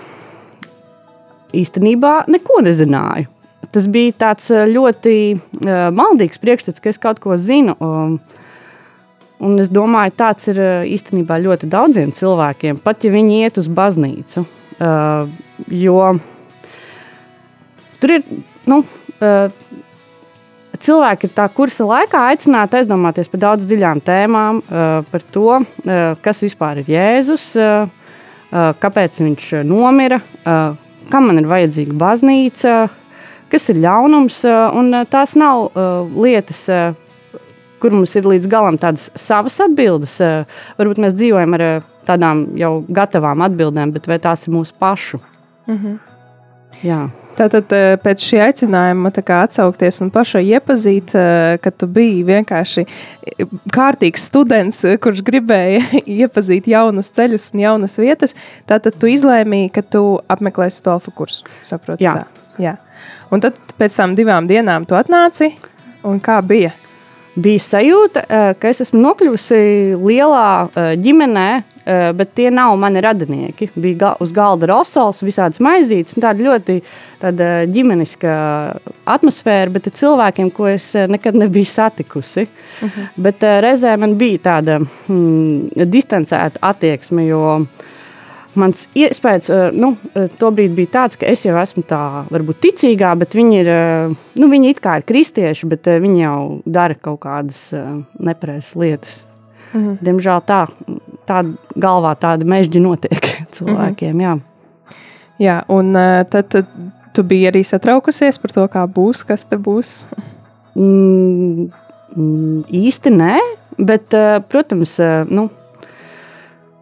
īstenībā 1.54 2.24
neko 2.32 2.62
nezināju. 2.64 3.28
Tas 3.74 3.88
bija 3.92 4.14
tāds 4.26 4.48
uh, 4.54 4.64
ļoti 4.70 5.16
uh, 5.36 5.90
maldīgs 5.96 6.40
priekšstats, 6.42 6.82
ka 6.84 6.92
es 6.94 7.02
kaut 7.02 7.20
ko 7.24 7.36
zinu. 7.42 7.76
Um, 7.84 8.18
un 9.44 9.60
es 9.60 9.72
domāju, 9.74 10.16
tāds 10.20 10.48
ir 10.52 10.62
uh, 10.62 10.88
īstenībā 10.88 11.40
ļoti 11.44 11.68
daudziem 11.72 12.14
cilvēkiem, 12.16 12.80
pat 12.84 13.04
ja 13.04 13.12
viņi 13.14 13.42
iet 13.44 13.60
uz 13.60 13.68
baznīcu. 13.68 14.46
Uh, 14.80 15.28
jo 15.68 16.00
tur 18.02 18.18
ir 18.18 18.24
nu, 18.68 18.82
uh, 19.20 19.52
cilvēki 20.84 21.30
ir 21.30 21.36
tā 21.36 21.48
kursa 21.54 21.86
laikā 21.88 22.22
aicināti 22.32 22.80
aizdomāties 22.82 23.32
par 23.32 23.42
daudz 23.44 23.68
dziļām 23.70 24.02
tēmām, 24.06 24.62
uh, 24.64 24.96
par 25.12 25.26
to, 25.34 25.60
uh, 25.60 26.02
kas 26.24 26.44
vispār 26.46 26.84
ir 26.84 26.92
Jēzus, 26.94 27.54
kāpēc 28.54 29.18
viņš 29.18 29.46
nomira, 29.66 30.20
kam 31.10 31.26
man 31.26 31.40
ir 31.42 31.48
vajadzīga 31.50 31.96
baznīca, 31.98 32.74
kas 33.50 33.66
ir 33.74 33.80
ļaunums. 33.82 34.44
Un 34.78 34.94
tās 35.10 35.34
nav 35.34 35.74
lietas, 36.14 36.62
kur 37.82 37.98
mums 37.98 38.14
ir 38.14 38.30
līdz 38.30 38.46
galam 38.54 38.78
tādas 38.78 39.10
savas 39.18 39.58
atbildes. 39.66 40.20
Varbūt 40.78 41.02
mēs 41.02 41.18
dzīvojam 41.18 41.58
ar 41.58 41.66
tādām 42.06 42.46
jau 42.62 42.76
gatavām 42.94 43.42
atbildēm, 43.48 43.96
bet 43.98 44.06
vai 44.12 44.22
tās 44.22 44.46
ir 44.46 44.54
mūsu 44.54 44.78
pašu? 44.78 45.18
-hmm. 45.68 46.13
Jā. 46.84 47.08
Tātad 47.34 47.72
eh, 47.74 47.96
pēc 48.02 48.22
šī 48.22 48.40
aicinājuma 48.46 49.10
atsaukties 49.40 50.02
un 50.06 50.12
pašai 50.14 50.44
iepazīt, 50.54 51.16
eh, 51.18 51.56
ka 51.64 51.72
tu 51.74 51.88
biji 51.90 52.22
vienkārši 52.28 52.84
eh, 52.86 53.48
kārtīgs 53.74 54.28
students, 54.30 54.84
kurš 55.02 55.24
gribēja 55.26 55.82
iepazīt 56.20 56.70
jaunus 56.70 57.10
ceļus 57.16 57.50
un 57.56 57.64
jaunas 57.64 57.98
vietas, 57.98 58.38
tātad 58.70 59.00
tu 59.02 59.10
izlēmīji, 59.10 59.74
ka 59.74 59.82
tu 59.82 60.04
apmeklēsi 60.30 60.84
stolfa 60.84 61.14
kursu. 61.16 61.50
Saproti, 61.66 62.06
Jā. 62.06 62.20
Tā? 62.22 62.46
Jā. 62.62 62.78
Un 63.34 63.42
tad 63.42 63.58
pēc 63.80 63.98
tam 63.98 64.14
divām 64.18 64.46
dienām 64.50 64.86
tu 64.86 64.98
atnāci, 65.00 65.56
un 66.06 66.22
kā 66.22 66.38
bija? 66.46 66.76
Bija 67.34 67.62
sajūta, 67.66 68.28
ka 68.62 68.70
es 68.70 68.84
esmu 68.84 69.00
nokļuvusi 69.02 69.58
lielā 69.98 70.46
ģimenē, 71.02 71.48
bet 71.86 72.36
tie 72.36 72.52
nav 72.52 72.78
mani 72.80 73.02
radinieki. 73.02 73.70
Bija 73.76 73.98
ga 73.98 74.12
uz 74.24 74.32
galda 74.36 74.70
rosols, 74.72 75.24
visādas 75.26 75.60
maizītes, 75.64 76.16
tāda 76.16 76.46
ļoti 76.46 76.82
tāda 77.24 77.50
ģimeniska 77.72 78.34
atmosfēra, 79.16 79.72
bet 79.74 79.90
cilvēkiem, 79.96 80.52
ko 80.56 80.68
es 80.72 80.92
nekad 81.10 81.38
nebiju 81.40 81.70
satikusi. 81.70 82.48
Uh 82.48 82.88
mhm. 82.88 82.94
-huh. 82.94 83.08
Bet 83.16 83.44
reizē 83.44 83.98
man 83.98 84.18
bija 84.18 84.38
tāda 84.38 84.80
hmm, 85.08 85.70
distancēta 85.92 86.60
attieksme, 86.62 87.26
jo 87.28 87.66
mans 88.56 88.88
iespējas 88.96 89.74
nu, 89.74 89.96
tobrīd 90.40 90.76
bija 90.78 90.88
tāds, 91.00 91.18
ka 91.18 91.26
es 91.26 91.46
jau 91.46 91.58
esmu 91.62 91.84
tā, 91.90 92.26
varbūt 92.30 92.62
ticīgā, 92.66 93.16
bet 93.18 93.36
viņi 93.36 93.60
ir, 93.60 93.70
nu, 94.36 94.50
viņi 94.50 94.70
it 94.70 94.82
kā 94.84 94.98
ir 94.98 95.08
kristieši, 95.10 95.68
bet 95.68 95.88
viņi 95.88 96.22
jau 96.22 96.62
dara 96.66 96.96
kaut 96.96 97.20
kādas 97.26 97.72
nepareizas 98.20 98.76
lietas. 98.76 99.26
Uh 99.74 99.80
mhm. 99.80 99.90
-huh. 99.90 99.98
Diemžēl 100.02 100.42
tā 100.48 100.68
tāda 101.28 101.80
galvā 101.80 102.16
tāda 102.20 102.48
mežģi 102.48 102.82
notiek 102.84 103.30
cilvēkiem. 103.56 104.24
Jā, 104.24 104.36
jā 105.42 105.58
un 105.74 105.94
tad, 106.30 106.52
tad 106.54 106.70
tu 107.14 107.26
biji 107.28 107.50
arī 107.52 107.64
satraukusies 107.68 108.40
par 108.42 108.56
to, 108.56 108.68
kā 108.74 108.86
būs, 108.90 109.24
kas 109.28 109.46
te 109.46 109.60
būs? 109.62 109.96
Mm, 110.76 111.70
mm 112.14 112.62
īsti 112.70 113.10
nē, 113.14 113.38
bet, 113.82 114.14
protams, 114.50 115.00
nu, 115.34 115.48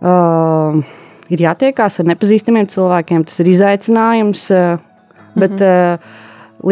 uh, 0.04 0.82
ir 1.32 1.46
jātiekās 1.46 2.02
ar 2.02 2.10
nepazīstamiem 2.12 2.68
cilvēkiem. 2.72 3.24
Tas 3.28 3.40
ir 3.44 3.52
izaicinājums, 3.54 4.48
bet 5.36 5.56
mm 5.56 5.64
-hmm. 5.64 6.00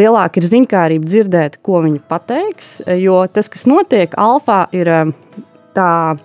lielāka 0.00 0.40
ir 0.40 0.48
ziņkārība 0.52 1.06
dzirdēt, 1.06 1.58
ko 1.62 1.82
viņi 1.86 2.00
pateiks. 2.08 2.82
Jo 3.00 3.26
tas, 3.26 3.48
kas 3.48 3.66
notiek 3.66 4.14
alfā, 4.16 4.66
ir 4.72 4.88
tā 5.74 6.16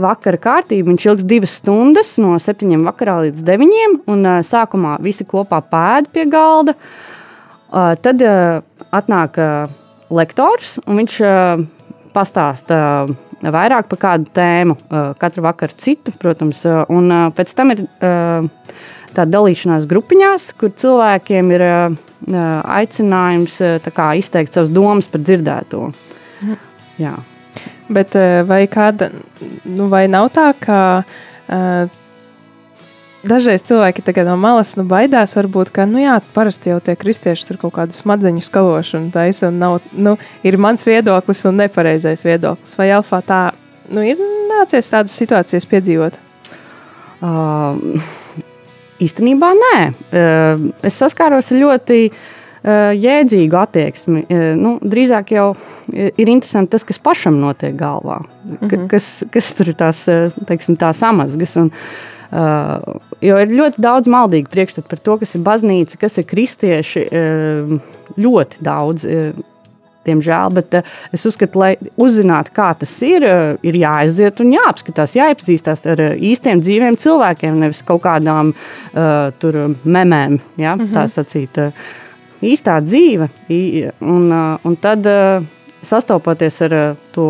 vakara 0.00 0.40
kārtība. 0.40 0.92
Viņš 0.92 1.06
ilgs 1.10 1.26
divas 1.28 1.58
stundas, 1.60 2.14
no 2.22 2.36
septiņiem 2.42 2.86
vakarā 2.88 3.18
līdz 3.26 3.44
deviņiem. 3.46 4.00
Un, 4.10 4.24
uh, 4.26 4.40
sākumā 4.46 4.96
visi 5.04 5.26
kopā 5.28 5.60
pēda 5.64 6.12
pie 6.14 6.26
galda. 6.30 6.76
Uh, 7.68 7.94
tad 8.00 8.22
uh, 8.24 8.60
atnāk 8.94 9.38
uh, 9.42 9.72
lektors, 10.14 10.78
un 10.86 11.02
viņš 11.02 11.16
uh, 11.24 11.64
pastāsta 12.14 12.78
uh, 13.06 13.16
vairāk 13.44 13.90
par 13.90 14.02
kādu 14.02 14.30
tēmu, 14.34 14.78
uh, 14.88 15.10
katru 15.20 15.44
vakaru 15.46 15.76
citu, 15.78 16.14
protams. 16.18 16.64
Uh, 16.66 16.82
un 16.94 17.10
uh, 17.12 17.28
pēc 17.36 17.54
tam 17.58 17.74
ir 17.74 17.84
tāda 17.98 19.30
dalīšanās 19.32 19.86
grupiņās, 19.88 20.52
kur 20.60 20.70
cilvēkiem 20.78 21.48
ir 21.56 21.64
aicinājums 22.28 23.56
kā, 23.94 24.10
izteikt 24.20 24.54
savas 24.54 24.70
domas 24.74 25.08
par 25.10 25.22
dzirdēto. 25.24 25.88
Mhm. 26.42 26.62
Jā. 27.00 27.16
Bet 27.88 28.16
eh, 28.18 28.42
vai 28.44 28.66
kāda, 28.68 29.10
nu 29.64 29.88
vai 29.88 30.04
nav 30.12 30.28
tā, 30.36 30.50
ka 30.60 30.80
uh, 31.00 31.94
dažreiz 33.24 33.64
cilvēki 33.64 34.04
no 34.26 34.36
malas 34.36 34.74
nu, 34.76 34.84
baidās, 34.84 35.34
varbūt, 35.36 35.72
ka, 35.72 35.86
nu 35.88 36.02
jā, 36.02 36.18
parasti 36.34 36.70
jau 36.70 36.80
tie 36.80 36.96
kristieši 36.96 37.48
tur 37.48 37.56
kaut 37.56 37.74
kādu 37.78 37.96
smadzeņu 37.96 38.44
skalošanu 38.44 39.10
taisa, 39.10 39.48
un 39.48 39.58
nav, 39.58 39.80
nu, 39.92 40.16
ir 40.44 40.58
mans 40.58 40.84
viedoklis 40.84 41.44
un 41.48 41.56
nepareizais 41.62 42.24
viedoklis. 42.24 42.76
Vai 42.76 42.90
Alfā 42.92 43.22
tā, 43.24 43.42
nu, 43.88 44.04
ir 44.04 44.20
nācies 44.52 44.92
tādas 44.92 45.16
situācijas 45.16 45.68
piedzīvot? 45.68 46.20
Uh, 47.24 47.80
īstenībā 49.06 49.54
nē. 49.56 49.76
Uh, 50.12 50.68
es 50.84 51.00
saskāros 51.00 51.54
ļoti 51.56 52.04
uh, 52.12 52.26
jēdzīgu 52.98 53.58
attieksmi. 53.58 54.24
Eh, 54.28 54.52
nu, 54.58 54.76
drīzāk 54.82 55.32
jau 55.32 55.48
ir 55.94 56.28
interesanti 56.28 56.74
tas, 56.74 56.84
kas 56.84 57.00
pašam 57.00 57.38
notiek 57.40 57.76
galvā, 57.78 58.20
mm 58.20 58.58
-hmm. 58.60 58.86
kas, 58.88 59.24
kas 59.32 59.52
tur 59.54 59.68
ir 59.68 59.74
tās, 59.74 60.06
eh, 60.08 60.30
teiksim, 60.46 60.76
tās 60.76 61.02
amazgas. 61.02 61.56
Un, 61.56 61.72
Uh, 62.28 63.00
jo 63.24 63.38
ir 63.40 63.48
ļoti 63.48 63.80
daudz 63.80 64.06
maldīgu 64.06 64.50
priekšstatu 64.52 64.88
par 64.88 64.98
to, 64.98 65.16
kas 65.16 65.34
ir 65.34 65.40
baznīca, 65.40 65.96
kas 65.96 66.18
ir 66.18 66.24
kristieši. 66.24 67.08
Uh, 67.08 67.80
ļoti 68.18 68.56
daudz, 68.60 69.04
uh, 69.04 69.32
diemžēl. 70.04 70.52
Bet 70.52 70.74
es 71.12 71.24
uzskatu, 71.24 71.58
lai 71.58 71.76
uzzinātu, 71.96 72.52
kā 72.52 72.68
tas 72.78 73.02
ir, 73.02 73.24
ir 73.62 73.74
jāaiziet 73.74 74.40
un 74.44 74.52
jāapskatās, 74.52 75.16
jāiepazīstās 75.16 75.86
ar 75.86 76.02
īstiem 76.16 76.60
dzīviem 76.60 76.96
cilvēkiem, 77.00 77.60
nevis 77.60 77.82
kaut 77.82 78.02
kādām 78.02 78.52
uh, 78.52 79.76
memēm, 79.84 80.40
ja, 80.56 80.76
mm 80.76 80.84
-hmm. 80.84 80.92
tā 80.92 81.08
sacīt. 81.08 81.58
Uh, 82.38 82.44
īstā 82.44 82.78
dzīve. 82.84 83.28
Un, 84.00 84.32
un 84.32 84.76
tad 84.80 85.06
sastopoties 85.86 86.60
ar 86.66 86.74
to, 87.14 87.28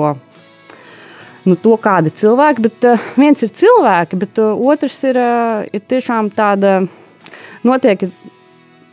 nu, 1.49 1.57
to 1.57 1.77
kādi 1.81 2.13
cilvēki, 2.15 2.65
bet 2.69 2.89
viens 3.17 3.45
ir 3.45 3.53
cilvēki, 3.53 4.21
bet 4.21 4.41
otrs 4.43 5.03
ir, 5.09 5.21
ir 5.73 5.85
tiešām 5.89 6.33
tāda 6.37 6.81
notiek. 7.67 8.09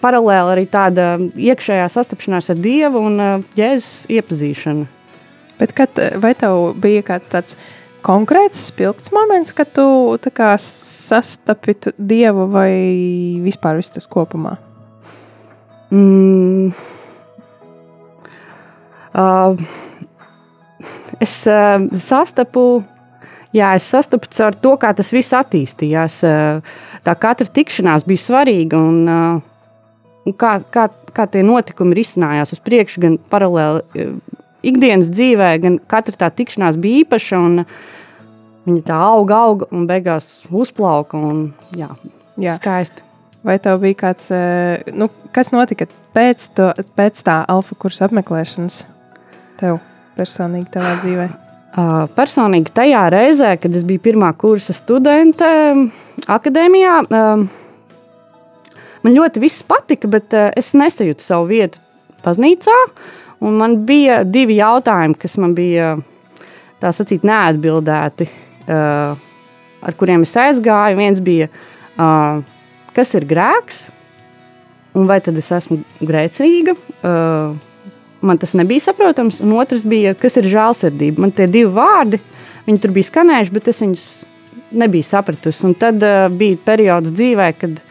Paralēli 0.05 0.51
arī 0.51 0.63
tāda 0.69 1.05
iekšējā 1.17 1.85
sastapšanās 1.89 2.51
ar 2.51 2.59
Dievu 2.61 2.99
un 3.07 3.15
Jēzus 3.57 4.03
iepazīšana. 4.13 4.83
Bet 5.57 5.73
kad, 5.73 5.97
vai 6.21 6.35
tev 6.37 6.75
bija 6.83 7.01
kāds 7.07 7.31
tāds 7.31 7.57
konkrēts, 8.05 8.67
spilgts 8.69 9.09
moments, 9.15 9.55
kad 9.55 9.71
tu 9.73 9.87
kā, 10.35 10.51
sastapi 10.61 11.79
Dievu 11.97 12.45
vai 12.53 12.69
vispār 13.47 13.79
viss 13.79 13.95
tas 13.95 14.05
kopumā? 14.05 14.59
Mm, 15.91 16.71
Uh, 19.15 19.55
es 21.23 21.37
uh, 21.47 21.79
sastapu, 22.03 22.83
jā, 23.55 23.69
es 23.77 23.87
sastapu 23.87 24.27
ar 24.43 24.57
to, 24.59 24.73
kā 24.81 24.91
tas 24.97 25.13
viss 25.15 25.35
attīstījās. 25.37 26.17
Uh, 26.27 26.75
tā 27.05 27.15
katra 27.15 27.47
tikšanās 27.47 28.03
bija 28.07 28.23
svarīga 28.25 28.81
un, 28.81 28.97
uh, 29.07 29.39
un 30.27 30.35
kā, 30.35 30.57
kā, 30.67 30.89
kā 31.15 31.27
tie 31.31 31.45
notikumi 31.47 31.95
risinājās 31.95 32.57
uz 32.57 32.63
priekšu, 32.65 33.05
gan 33.05 33.17
paralēli 33.31 33.85
uh, 34.03 34.19
ikdienas 34.67 35.13
dzīvē, 35.15 35.53
gan 35.63 35.79
katra 35.87 36.25
tā 36.25 36.33
tikšanās 36.35 36.75
bija 36.81 37.05
īpaša. 37.05 37.43
Viņa 38.65 38.81
tā 38.83 38.99
auga, 39.13 39.39
auga 39.47 39.67
un 39.71 39.87
beigās 39.87 40.27
uzplauka. 40.49 41.21
Un, 41.21 41.51
jā, 41.77 41.93
jā. 42.41 42.57
skaisti. 42.59 43.04
Vai 43.45 43.59
tev 43.61 43.77
bija 43.83 43.99
kāds, 43.99 44.31
nu, 44.97 45.05
kas 45.35 45.51
notika 45.53 45.85
pēc, 46.15 46.47
to, 46.57 46.71
pēc 46.97 47.19
tā 47.27 47.43
alfa 47.51 47.75
kursa 47.77 48.07
apmeklēšanas 48.07 48.79
tev 49.59 49.77
personīgi 50.17 50.71
savā 50.73 50.95
dzīvē? 51.03 51.27
Uh, 51.75 52.05
personīgi 52.15 52.71
tajā 52.71 53.03
reizē, 53.11 53.51
kad 53.59 53.73
es 53.75 53.83
biju 53.83 53.99
pirmā 54.05 54.29
kursa 54.39 54.73
studente 54.73 55.47
akadēmijā, 56.31 56.95
uh, 57.03 57.43
man 59.03 59.17
ļoti 59.17 59.43
viss 59.43 59.65
patika, 59.67 60.07
bet 60.09 60.33
uh, 60.33 60.47
es 60.55 60.71
nesajūtu 60.71 61.25
savu 61.25 61.49
vietu 61.51 61.83
baznīcā. 62.23 62.79
Man 63.43 63.81
bija 63.85 64.21
divi 64.23 64.55
jautājumi, 64.57 65.19
kas 65.19 65.35
man 65.37 65.51
bija 65.53 65.97
tā 66.81 66.89
sacīt, 66.95 67.25
neatbildēti, 67.27 68.25
ar 68.71 69.97
kuriem 69.99 70.23
es 70.25 70.31
aizgāju. 70.39 70.97
Viens 70.97 71.19
bija, 71.21 71.49
kas 72.95 73.13
ir 73.17 73.27
grēks, 73.29 73.85
un 74.95 75.07
vai 75.09 75.19
tad 75.23 75.37
es 75.39 75.51
esmu 75.51 75.81
grēcīga. 75.99 76.75
Man 78.25 78.39
tas 78.41 78.55
nebija 78.57 78.87
saprotams, 78.87 79.41
un 79.43 79.53
otrs 79.59 79.83
bija, 79.85 80.15
kas 80.17 80.39
ir 80.39 80.47
žēlsirdība. 80.49 81.21
Man 81.21 81.33
tie 81.35 81.45
divi 81.51 81.69
vārdi, 81.75 82.21
viņi 82.65 82.81
tur 82.81 82.93
bija 82.95 83.09
skanējuši, 83.11 83.53
bet 83.53 83.67
es 83.69 83.81
viņus 83.83 84.05
nebiju 84.75 85.05
sapratusi. 85.05 85.65
Un 85.67 85.75
tad 85.77 86.01
uh, 86.03 86.25
bija 86.33 86.57
periods 86.65 87.13
dzīvē, 87.13 87.51
kad 87.59 87.81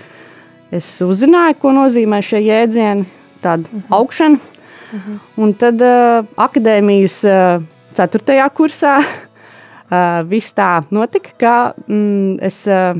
es 0.75 0.89
uzzināju, 1.05 1.59
ko 1.61 1.75
nozīmē 1.77 2.19
šie 2.25 2.43
jēdzieni, 2.49 3.07
tāda 3.45 3.69
uh 3.69 3.77
mhm. 3.77 3.85
-huh. 3.85 3.97
augšana. 4.01 4.39
Uh 4.39 4.99
mhm. 4.99 5.13
-huh. 5.13 5.21
Un 5.37 5.55
tad 5.55 5.81
uh, 5.81 6.27
akadēmijas 6.37 7.19
uh, 7.25 7.63
ceturtajā 7.95 8.49
kursā 8.51 8.99
uh, 8.99 10.27
viss 10.33 10.55
tā 10.55 10.83
notika, 10.91 11.31
ka 11.39 11.75
mm, 11.87 12.39
es 12.43 12.67
uh, 12.67 12.99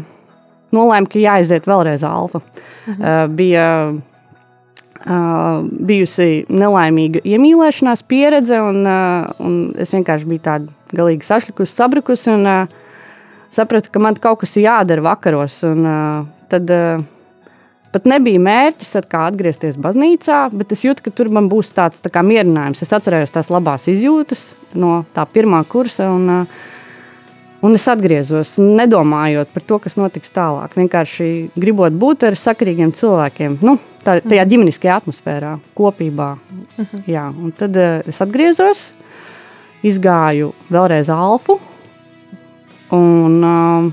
nolēmu, 0.75 1.11
ka 1.11 1.23
jāiziet 1.23 1.69
vēlreiz 1.71 2.05
alfa. 2.07 2.43
Uh, 2.85 3.25
bija 3.33 3.69
bijusi 5.05 6.47
nelaimīga 6.49 7.21
iemīlēšanās 7.29 8.03
pieredze, 8.09 8.57
un, 8.65 8.87
un 9.45 9.57
es 9.77 9.93
vienkārši 9.93 10.29
biju 10.31 10.41
tāda 10.47 10.97
galīgi 10.97 11.27
sašlikusi, 11.29 11.77
sabrukusi. 11.77 12.31
Un, 12.33 12.71
sapratu, 13.55 13.91
ka 13.93 14.03
man 14.03 14.17
kaut 14.17 14.43
kas 14.43 14.57
ir 14.57 14.67
jādara 14.67 15.05
vakaros. 15.05 15.61
Un, 15.69 15.85
tad, 16.51 16.73
pat 17.95 18.09
nebija 18.11 18.43
mērķis 18.43 18.97
atgriezties 19.05 19.79
baznīcā, 19.81 20.47
bet 20.57 20.73
es 20.75 20.85
jūtu, 20.87 21.05
ka 21.05 21.15
tur 21.15 21.31
man 21.35 21.51
būs 21.53 21.75
tāds 21.77 22.03
tā 22.03 22.25
mierinājums. 22.25 22.83
Es 22.83 22.95
atcerējos 22.97 23.35
tās 23.35 23.53
labās 23.53 23.87
izjūtas 23.93 24.55
no 24.75 25.03
tā 25.15 25.27
pirmā 25.31 25.63
kursa. 25.69 26.11
Un, 26.17 26.31
uh, 26.33 26.73
Un 27.65 27.73
es 27.79 27.87
atgriezos, 27.89 28.59
nedomājot 28.61 29.49
par 29.55 29.65
to, 29.65 29.79
kas 29.81 29.97
notiks 29.97 30.33
tālāk. 30.35 30.75
Vienkārši 30.77 31.29
gribot 31.57 31.95
būt 31.97 32.27
ar 32.29 32.37
sakarīgiem 32.37 32.91
cilvēkiem, 32.93 33.57
nu, 33.65 33.79
tā, 34.03 34.19
tajā 34.21 34.43
mhm. 34.43 34.51
ģimeniskajā 34.51 34.99
atmosfērā, 35.01 35.55
kopībā. 35.79 36.35
Mhm. 36.77 37.05
Jā, 37.09 37.25
un 37.33 37.55
tad 37.57 37.79
uh, 37.81 38.03
es 38.11 38.21
atgriezos, 38.21 38.91
izgāju 39.85 40.53
vēlreiz 40.73 41.09
alfu. 41.13 41.57
Un, 42.93 43.39
uh, 43.41 43.89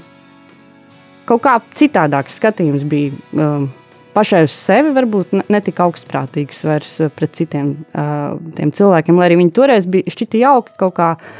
kaut 1.30 1.46
kā 1.46 1.56
citādāks 1.80 2.36
skatījums 2.42 2.84
bija. 2.92 3.16
Uh, 3.32 3.70
pašai 4.12 4.42
uz 4.44 4.52
sevi 4.52 4.92
varbūt 4.92 5.38
ne 5.48 5.62
tik 5.64 5.80
augstprātīgs 5.80 6.66
vairs 6.68 6.98
pret 7.16 7.40
citiem 7.40 7.72
uh, 7.96 8.36
cilvēkiem, 8.60 9.16
lai 9.16 9.30
arī 9.30 9.40
viņi 9.46 9.56
toreiz 9.56 9.88
bija 9.88 10.12
šķiti 10.12 10.44
jauki 10.44 10.76
kaut 10.76 10.98
kādā 11.00 11.32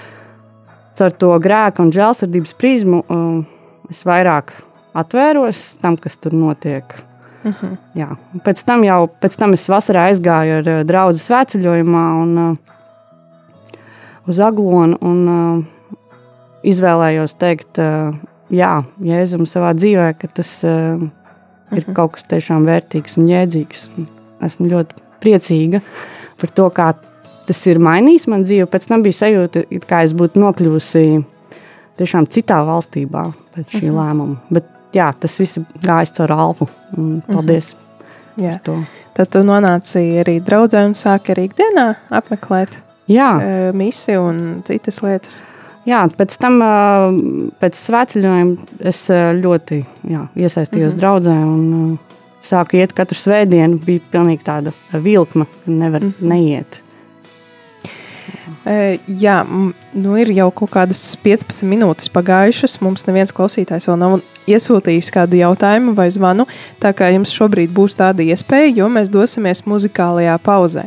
caur 0.98 1.16
to 1.24 1.32
grēku 1.44 1.86
un 1.86 1.94
žēlsirdības 1.96 2.54
prizmu 2.60 3.02
uh, 3.04 3.42
es 3.92 4.04
vairāk 4.08 4.54
atvēros 4.98 5.62
tam, 5.82 5.98
kas 5.98 6.18
tur 6.18 6.36
notiek. 6.36 6.86
Uh 7.42 7.50
mhm. 7.50 7.66
-huh. 7.66 7.78
Jā. 7.96 8.10
Pēc 8.46 8.66
tam 8.66 8.84
jau 8.84 9.10
pēc 9.22 9.38
tam 9.38 9.54
es 9.54 9.70
vasarā 9.70 10.10
aizgāju 10.12 10.58
ar 10.60 10.68
uh, 10.68 10.84
draugu 10.84 11.18
svētceļojumā 11.18 12.06
un, 12.24 12.38
uh, 12.38 12.58
uz 14.28 14.40
Aglonu 14.40 14.98
un 15.02 15.28
uh, 15.28 15.64
izvēlējos 16.64 17.34
teikt, 17.38 17.80
jā, 18.50 18.84
Jēzum 19.02 19.46
savā 19.46 19.74
dzīvē, 19.74 20.14
ka 20.20 20.28
tas 20.28 20.64
ir. 21.72 21.84
Mhm. 21.84 21.94
kaut 21.94 22.12
kas 22.12 22.24
tiešām 22.24 22.66
vērtīgs 22.68 23.18
un 23.18 23.30
jēdzīgs. 23.32 23.90
Esmu 24.46 24.68
ļoti 24.68 24.96
priecīga 25.24 25.82
par 26.42 26.50
to, 26.50 26.70
kā 26.70 26.94
tas 27.52 27.66
ir 27.68 27.82
mainījis 27.84 28.30
man 28.32 28.46
dzīvi. 28.48 28.70
Pēc 28.72 28.88
tam 28.88 29.04
bija 29.04 29.20
sajūta, 29.26 29.66
ka 29.90 30.06
es 30.08 30.16
būtu 30.16 30.40
nokļuvusi 30.40 31.04
tiešām 32.00 32.28
citā 32.32 32.62
valstībā 32.68 33.28
pēc 33.56 33.76
šī 33.76 33.84
uh 33.84 33.90
mhm. 33.90 33.92
-huh. 33.92 34.00
lēmuma. 34.00 34.38
Bet 34.50 34.72
jā, 34.96 35.12
tas 35.20 35.38
viss 35.40 35.60
gājis 35.84 36.16
caur 36.18 36.32
alfu. 36.32 36.70
Paldies! 37.28 37.74
Uh 38.40 38.48
-huh. 38.56 38.84
Tad 39.14 39.30
tu 39.30 39.40
nonāci 39.44 40.24
arī 40.24 40.40
draudzē 40.40 40.86
un 40.86 40.94
sāki 40.94 41.34
arī 41.34 41.50
ikdienā 41.50 41.96
apmeklēt 42.10 42.70
jā. 43.08 43.32
Uh, 43.36 43.76
misiju 43.76 44.22
un 44.22 44.62
citas 44.64 45.02
lietas. 45.04 45.44
Jā, 45.86 46.08
pēc 46.18 46.38
tam, 46.38 46.62
pēc 47.60 47.74
svētceļojuma, 47.76 48.58
es 48.80 49.10
ļoti 49.44 49.86
jā, 50.04 50.28
iesaistījos 50.36 50.94
uh 50.94 50.96
mhm. 50.96 50.96
-huh. 50.96 51.00
draudzē 51.00 51.36
un 51.46 52.00
sāku 52.42 52.78
iet 52.78 52.94
katru 52.94 53.18
svētdienu. 53.18 53.80
Bija 53.86 54.00
pilnīgi 54.12 54.44
tāda 54.44 54.72
vilkma, 54.94 55.46
ka 55.46 55.72
nevar 55.72 56.02
uh 56.02 56.08
mhm. 56.08 56.16
-huh. 56.20 56.28
neiet. 56.28 56.82
Jā, 58.62 59.40
nu 59.98 60.18
ir 60.22 60.30
jau 60.38 60.52
kaut 60.54 60.70
kādas 60.76 61.00
15 61.24 61.66
minūtes 61.66 62.12
pagājušas. 62.14 62.78
Mums 62.86 63.08
neviens 63.08 63.34
klausītājs 63.34 63.90
vēl 63.90 63.98
nav 63.98 64.20
iesūtījis 64.50 65.10
kādu 65.16 65.40
jautājumu 65.40 65.96
vai 65.98 66.12
zvanu. 66.14 66.46
Tā 66.82 66.94
kā 66.98 67.10
jums 67.10 67.34
šobrīd 67.34 67.74
būs 67.74 67.98
tāda 67.98 68.22
iespēja, 68.22 68.76
jo 68.78 68.90
mēs 68.94 69.10
dosimies 69.14 69.64
muzikālajā 69.66 70.38
pauzē. 70.46 70.86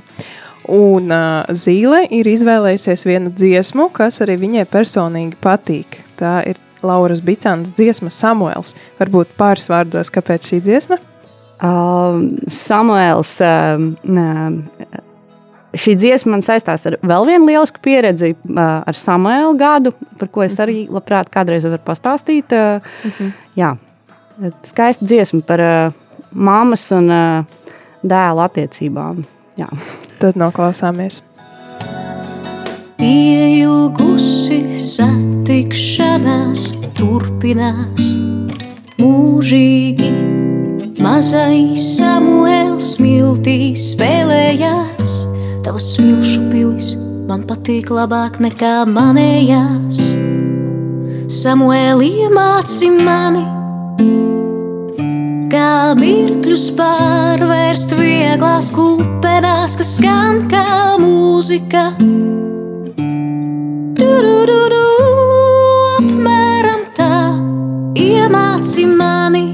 Un 0.71 1.13
uh, 1.13 1.45
Zīle 1.53 2.05
ir 2.15 2.29
izvēlējusies 2.31 3.05
vienu 3.05 3.33
dziesmu, 3.37 3.91
kas 3.93 4.23
arī 4.25 4.39
viņai 4.41 4.65
personīgi 4.71 5.37
patīk. 5.43 5.99
Tā 6.17 6.39
ir 6.49 6.61
Lauras 6.85 7.21
Bicānas 7.25 7.75
dziesma 7.77 8.13
Samuēls. 8.13 8.73
Varbūt 9.01 9.35
pāris 9.41 9.69
vārdos, 9.73 10.13
kāpēc 10.15 10.49
šī 10.53 10.63
dziesma? 10.65 11.01
Uh, 11.65 12.23
Samuēls 12.51 13.37
uh, 13.45 13.77
Šī 15.75 15.97
dziesma 15.99 16.37
man 16.37 16.45
saistās 16.45 16.87
ar 16.87 16.99
vēl 17.03 17.27
vienu 17.27 17.49
lielisku 17.49 17.83
pieredzi, 17.83 18.35
ar 18.57 18.99
Samuēlu 18.99 19.57
gadu, 19.59 19.95
par 20.21 20.31
ko 20.31 20.45
es 20.47 20.55
arī 20.63 20.85
labprāt 20.91 21.33
kādreiz 21.35 21.67
varu 21.67 21.83
pastāstīt. 21.87 22.53
Uh 22.53 22.81
-huh. 23.19 23.33
Jā, 23.57 23.77
skaista 24.63 25.05
dziesma 25.05 25.41
par 25.47 25.61
mammas 26.33 26.91
un 26.93 27.11
dēla 28.03 28.45
attiecībām. 28.45 29.25
Jā. 29.57 29.69
Tad 30.21 30.37
noklausāmies. 30.37 31.23
Pieilgusi 32.99 34.79
satikšanās 34.79 36.73
turpinās 36.97 38.07
mūžīgi. 39.01 40.13
Mazais 41.05 41.83
Samuēls 41.99 42.95
smiltīs 42.95 43.91
spēlējās 43.93 45.19
Tavas 45.65 45.85
smilšu 45.95 46.43
pilis 46.51 46.91
man 47.25 47.47
patīk 47.49 47.89
labāk 47.89 48.35
nekā 48.45 48.83
manējās. 48.85 49.97
Samuēlī 51.33 52.11
iemāci 52.27 52.91
mani, 52.99 53.47
kā 55.55 55.95
mirkļus 55.97 56.67
pārvērst 56.77 57.97
vieglās 57.97 58.69
kupenās, 58.77 59.79
kas 59.81 59.95
skan 60.03 60.45
kā 60.53 60.67
mūzika. 61.01 61.87
Du-du-du-du, 63.97 64.85
apmēram 65.97 66.85
tā 67.01 67.13
iemāci 68.05 68.85
mani 68.93 69.54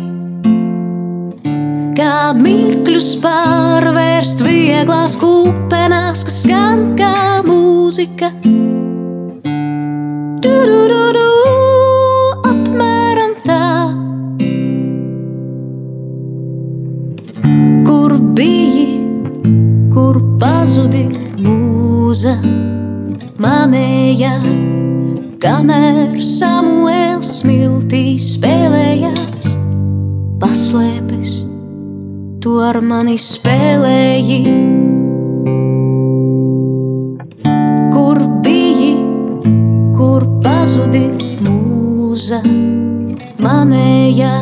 kā 2.00 2.32
mirkļus 2.32 3.08
pārvērst 3.20 4.40
vieglās 4.46 5.16
kupenās, 5.20 6.22
kas 6.24 6.38
skan 6.46 6.94
kā 6.96 7.12
mūzika. 7.44 8.30
Du, 10.40 10.54
apmēram 12.48 13.34
tā. 13.44 13.68
Kur 17.84 18.16
biji, 18.38 18.88
kur 19.92 20.22
pazudi 20.40 21.04
mūza? 21.44 22.38
manēja, 23.40 24.34
kamēr 25.40 26.18
Samuēls 26.24 27.38
smiltī 27.40 28.18
spēlējās, 28.20 28.89
tu 32.40 32.54
ar 32.64 32.78
mani 32.80 33.18
spēlēji. 33.20 34.38
Kur 37.92 38.20
biji, 38.44 38.94
kur 39.98 40.24
pazudi 40.44 41.02
mūza 41.44 42.40
manēja, 43.44 44.38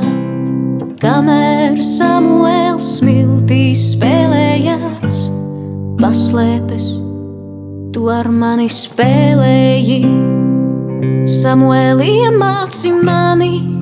kamēr 1.02 1.80
Samuēls 1.82 2.86
smiltī 3.00 3.72
spēlējās, 3.78 5.24
paslēpes, 5.98 6.86
tu 7.96 8.06
ar 8.14 8.30
mani 8.30 8.68
spēlēji. 8.70 10.04
Samuēl 11.28 12.04
iemāci 12.06 12.94
mani, 12.94 13.77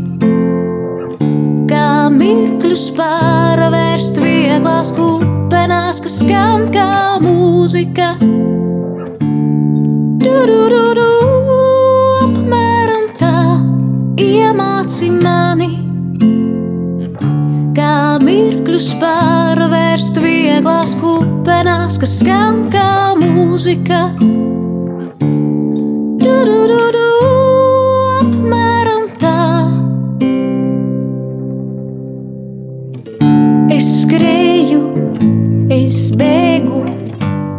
kā 1.71 2.09
mirkļus 2.13 2.85
pārvērst 2.97 4.19
vieglās 4.23 4.93
kupenās, 4.95 6.01
kas 6.05 6.21
skan 6.23 6.67
kā 6.75 7.19
mūzika. 7.23 8.13
Du, 10.23 10.35
du, 10.51 10.61
du, 10.73 10.83
du, 10.99 11.09
apmēram 12.27 13.09
tā 13.19 13.35
iemāci 14.23 15.11
mani, 15.17 15.73
kā 17.77 17.97
mirkļus 18.23 18.93
pārvērst 19.03 20.23
vieglās 20.23 20.95
kupenās, 21.03 21.99
kas 22.03 22.19
skan 22.21 22.67
kā 22.75 22.89
mūzika. 23.23 24.07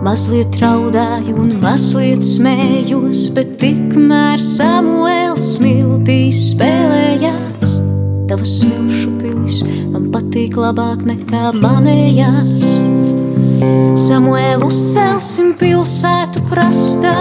Mazliet 0.07 0.55
raudāju 0.61 1.33
un 1.35 1.49
mazliet 1.59 2.23
smējos, 2.23 3.25
bet 3.35 3.57
tikmēr 3.59 4.39
Samuēls 4.39 5.43
smiltīs 5.57 6.37
spēlējās. 6.53 7.73
Tavas 8.29 8.53
smilšu 8.61 9.11
pilis 9.19 9.57
man 9.91 10.05
patīk 10.13 10.55
labāk 10.59 11.03
nekā 11.09 11.51
manējās. 11.59 12.63
Samuēl 13.99 14.63
uzcelsim 14.67 15.51
pilsētu 15.59 16.45
krastā, 16.47 17.17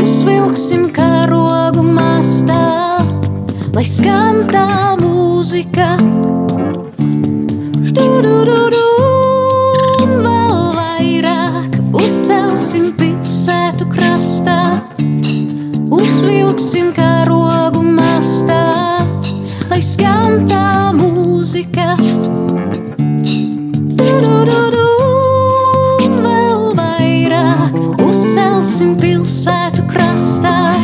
uzvilksim 0.00 0.88
karogu 0.96 1.84
mastā, 1.90 2.62
lai 3.76 3.84
skan 3.90 4.46
tā 4.48 4.94
mūzika. 5.02 5.92
Du, 7.92 8.08
du, 8.24 8.38
du, 8.48 8.58
du, 8.72 8.83
uzcelsim 12.74 12.90
pilsētu 12.98 13.86
krastā, 13.86 14.82
uzvilksim 15.94 16.88
karogu 16.96 17.84
mastā, 17.86 18.98
lai 19.70 19.78
skan 19.78 20.42
tā 20.50 20.90
mūzika. 20.96 21.94
Du, 23.94 24.10
du, 24.24 24.34
du, 24.50 24.58
du, 24.74 24.88
vēl 26.18 26.74
vairāk 26.74 27.78
uzcelsim 28.02 28.96
pilsētu 28.98 29.86
krastā, 29.86 30.74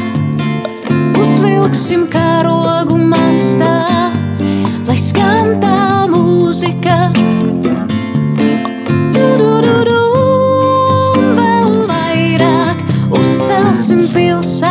uzvilksim 1.19 2.07
karogu 2.07 3.00
uzcelsim 14.01 14.70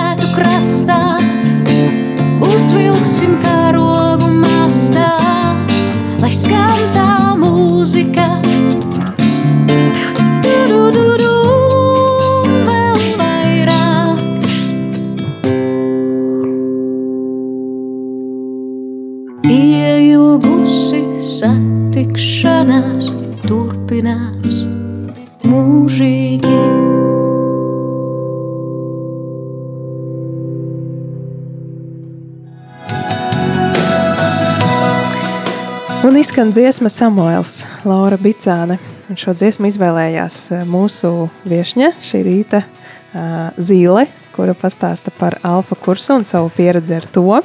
izskan 36.19 36.49
dziesma 36.51 36.89
Samuēls, 36.91 37.61
Laura 37.87 38.17
Bicāne. 38.19 38.75
Un 39.07 39.17
šo 39.19 39.31
dziesmu 39.37 39.69
izvēlējās 39.69 40.39
eh, 40.51 40.63
mūsu 40.67 41.29
viesņa 41.47 41.93
šī 42.03 42.19
rīta 42.25 42.59
uh, 42.59 43.55
Zīle, 43.55 44.03
kura 44.35 44.55
pastāsta 44.57 45.13
par 45.15 45.37
alfa 45.47 45.77
kursu 45.79 46.17
un 46.17 46.27
savu 46.27 46.51
pieredzi 46.57 46.97
ar 46.97 47.07
to. 47.15 47.39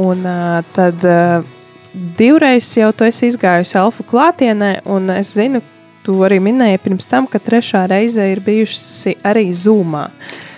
Un 0.00 0.24
uh, 0.24 0.62
tad 0.72 1.04
uh, 1.04 1.44
divreiz 2.16 2.70
jau 2.78 2.88
tu 2.96 3.04
esi 3.04 3.28
izgājusi 3.28 3.76
alfa 3.82 4.06
klātienē, 4.08 4.78
un 4.88 5.12
es 5.18 5.34
zinu, 5.36 5.60
tu 6.06 6.16
arī 6.24 6.40
minēji 6.40 6.80
pirms 6.86 7.10
tam, 7.10 7.28
ka 7.28 7.42
trešā 7.42 7.84
reize 7.90 8.24
ir 8.32 8.40
bijusi 8.46 9.18
arī 9.28 9.50
Zoomā. 9.52 10.08
Uh, 10.08 10.49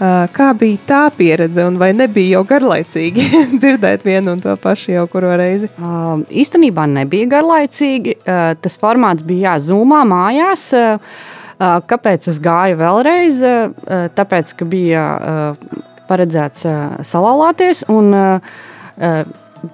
Kā 0.00 0.46
bija 0.56 0.80
tā 0.88 1.00
pieredze, 1.12 1.60
un 1.68 1.74
vai 1.80 1.90
nebija 1.92 2.38
jau 2.38 2.44
garlaicīgi 2.48 3.24
dzirdēt 3.60 4.06
vienu 4.06 4.32
un 4.32 4.40
to 4.40 4.54
pašu 4.56 4.94
jau 4.94 5.04
kuru 5.12 5.34
reizi? 5.36 5.68
Uh, 5.76 6.22
īstenībā 6.32 6.86
nebija 6.88 7.28
garlaicīgi. 7.34 8.16
Uh, 8.22 8.54
tas 8.64 8.78
formāts 8.80 9.26
bija 9.26 9.52
jāzūmā 9.52 10.00
mājās. 10.08 10.70
Uh, 10.72 11.20
kāpēc 11.60 12.30
es 12.32 12.40
gāju 12.40 12.80
vēlreiz? 12.80 13.44
Uh, 13.44 14.08
tāpēc, 14.16 14.54
ka 14.56 14.70
bija 14.72 15.04
uh, 15.04 15.84
paredzēts 16.08 16.64
uh, 16.64 16.80
salauzties. 17.04 17.84
Un 17.92 18.16
uh, 18.16 18.56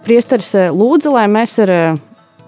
priesteris 0.03 0.51
lūdza, 0.75 1.15
lai 1.21 1.29
mēs 1.31 1.55
ar 1.63 1.75
uh, 1.77 2.05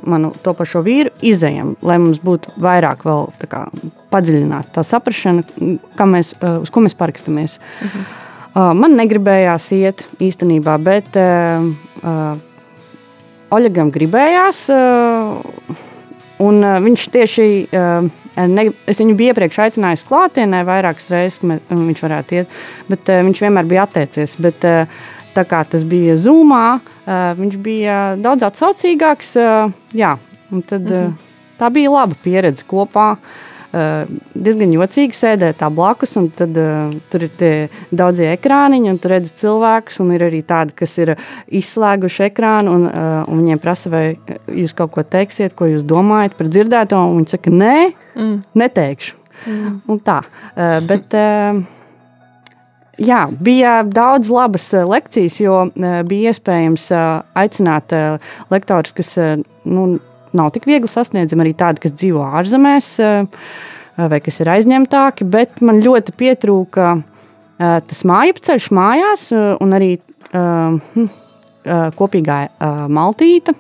manu 0.09 0.33
to 0.43 0.55
pašu 0.57 0.83
vīru 0.87 1.13
izējām, 1.25 1.75
lai 1.87 1.99
mums 2.03 2.21
būtu 2.25 2.55
vairāk 2.63 3.05
vēl 3.07 3.29
tā 3.41 3.51
kā, 3.51 3.65
padziļināta 4.13 4.79
tā 4.79 4.87
saprašana, 4.87 5.45
mēs, 6.09 6.35
uh, 6.41 6.59
uz 6.65 6.73
ko 6.73 6.85
mēs 6.85 6.97
parakstamies. 6.99 7.59
Mhm. 7.85 8.09
Uh, 8.49 8.73
man 8.75 8.97
negribējās 8.99 9.69
iet 9.77 10.07
īstenībā, 10.25 10.79
bet 10.83 11.15
uh, 11.21 12.39
Oļegam 13.55 13.93
gribējās. 13.93 14.65
Uh, 14.73 15.77
un 16.45 16.59
uh, 16.61 16.79
viņš 16.85 17.05
tieši, 17.15 17.47
uh, 17.73 18.09
ne, 18.49 18.65
es 18.89 19.01
viņu 19.01 19.15
biju 19.17 19.33
iepriekš 19.33 19.61
aicinājis 19.65 20.05
klātienē 20.09 20.65
vairākas 20.69 21.09
reizes, 21.13 21.39
ka 21.41 21.53
mē- 21.53 21.61
viņš 21.71 22.03
varētu 22.05 22.41
iet, 22.41 22.59
bet 22.91 23.09
uh, 23.09 23.23
viņš 23.29 23.45
vienmēr 23.47 23.71
bija 23.71 23.87
atteicies. 23.89 24.37
Bet, 24.43 24.67
uh, 24.69 25.09
tā 25.39 25.47
kā 25.47 25.63
tas 25.71 25.87
bija 25.87 26.19
Zoomā, 26.19 26.81
viņš 27.39 27.57
bija 27.63 28.03
daudz 28.19 28.43
atsaucīgāks. 28.51 29.33
Jā, 29.95 30.17
tad, 30.67 30.83
mm 30.83 30.93
-hmm. 30.93 31.17
Tā 31.59 31.71
bija 31.75 31.93
laba 31.93 32.19
pieredze 32.23 32.67
kopā. 32.69 33.17
Uh, 33.69 34.09
diezgan 34.33 34.71
jocīgi 34.73 35.13
sēdēt 35.13 35.59
tā 35.61 35.69
blakus, 35.69 36.15
un 36.17 36.31
tad 36.33 36.57
uh, 36.57 36.87
tur 37.13 37.27
ir 37.27 37.33
tie 37.37 37.51
daudzie 37.93 38.31
ekrāniņi, 38.33 38.89
un 38.95 39.01
tur 39.03 39.13
redz 39.13 39.35
cilvēkus, 39.37 39.99
un 40.01 40.15
ir 40.17 40.25
arī 40.25 40.41
tādi, 40.49 40.73
kas 40.79 40.97
ir 41.03 41.13
izslēguši 41.61 42.25
ekrānu, 42.31 42.79
un, 42.79 42.87
uh, 42.89 43.29
un 43.29 43.43
viņiem 43.43 43.61
prasa, 43.61 43.93
vai 43.93 44.05
jūs 44.49 44.73
kaut 44.79 44.95
ko 44.97 45.05
teiksiet, 45.05 45.53
ko 45.59 45.69
jūs 45.69 45.85
domājat 45.85 46.39
par 46.39 46.49
dzirdēto, 46.49 47.03
viņi 47.19 47.35
saka, 47.35 47.53
nē, 47.53 47.75
mm. 48.17 48.37
neteikšu. 48.57 49.19
Mm. 49.45 49.81
Un 49.85 50.01
tā, 50.07 50.23
uh, 50.25 50.79
bet... 50.89 51.13
Uh, 51.13 51.67
Jā, 52.99 53.29
bija 53.31 53.85
daudz 53.87 54.31
labas 54.35 54.65
eh, 54.75 54.83
lekcijas, 54.83 55.39
jo 55.39 55.59
eh, 55.71 56.01
bija 56.09 56.33
iespējams 56.33 56.89
eh, 56.91 57.05
aicināt 57.39 57.95
lektorus, 58.51 58.95
kas 58.97 59.13
nu, 59.69 59.85
nav 60.35 60.51
tik 60.55 60.67
viegli 60.67 60.91
sasniedzami, 60.91 61.45
arī 61.45 61.55
tādi, 61.59 61.85
kas 61.85 61.95
dzīvo 61.95 62.25
ārzemēs 62.41 62.91
vai 63.99 64.19
kas 64.23 64.37
ir 64.43 64.51
aizņemtāki. 64.51 65.27
Bet 65.31 65.63
man 65.65 65.81
ļoti 65.83 66.15
pietrūka 66.15 66.91
tas 67.59 68.03
mājapceļš 68.07 68.69
mājās 68.77 69.25
un 69.35 69.75
arī 69.75 69.89
hm, 70.31 71.09
kopīgā 71.99 72.37
maltīte. 72.95 73.57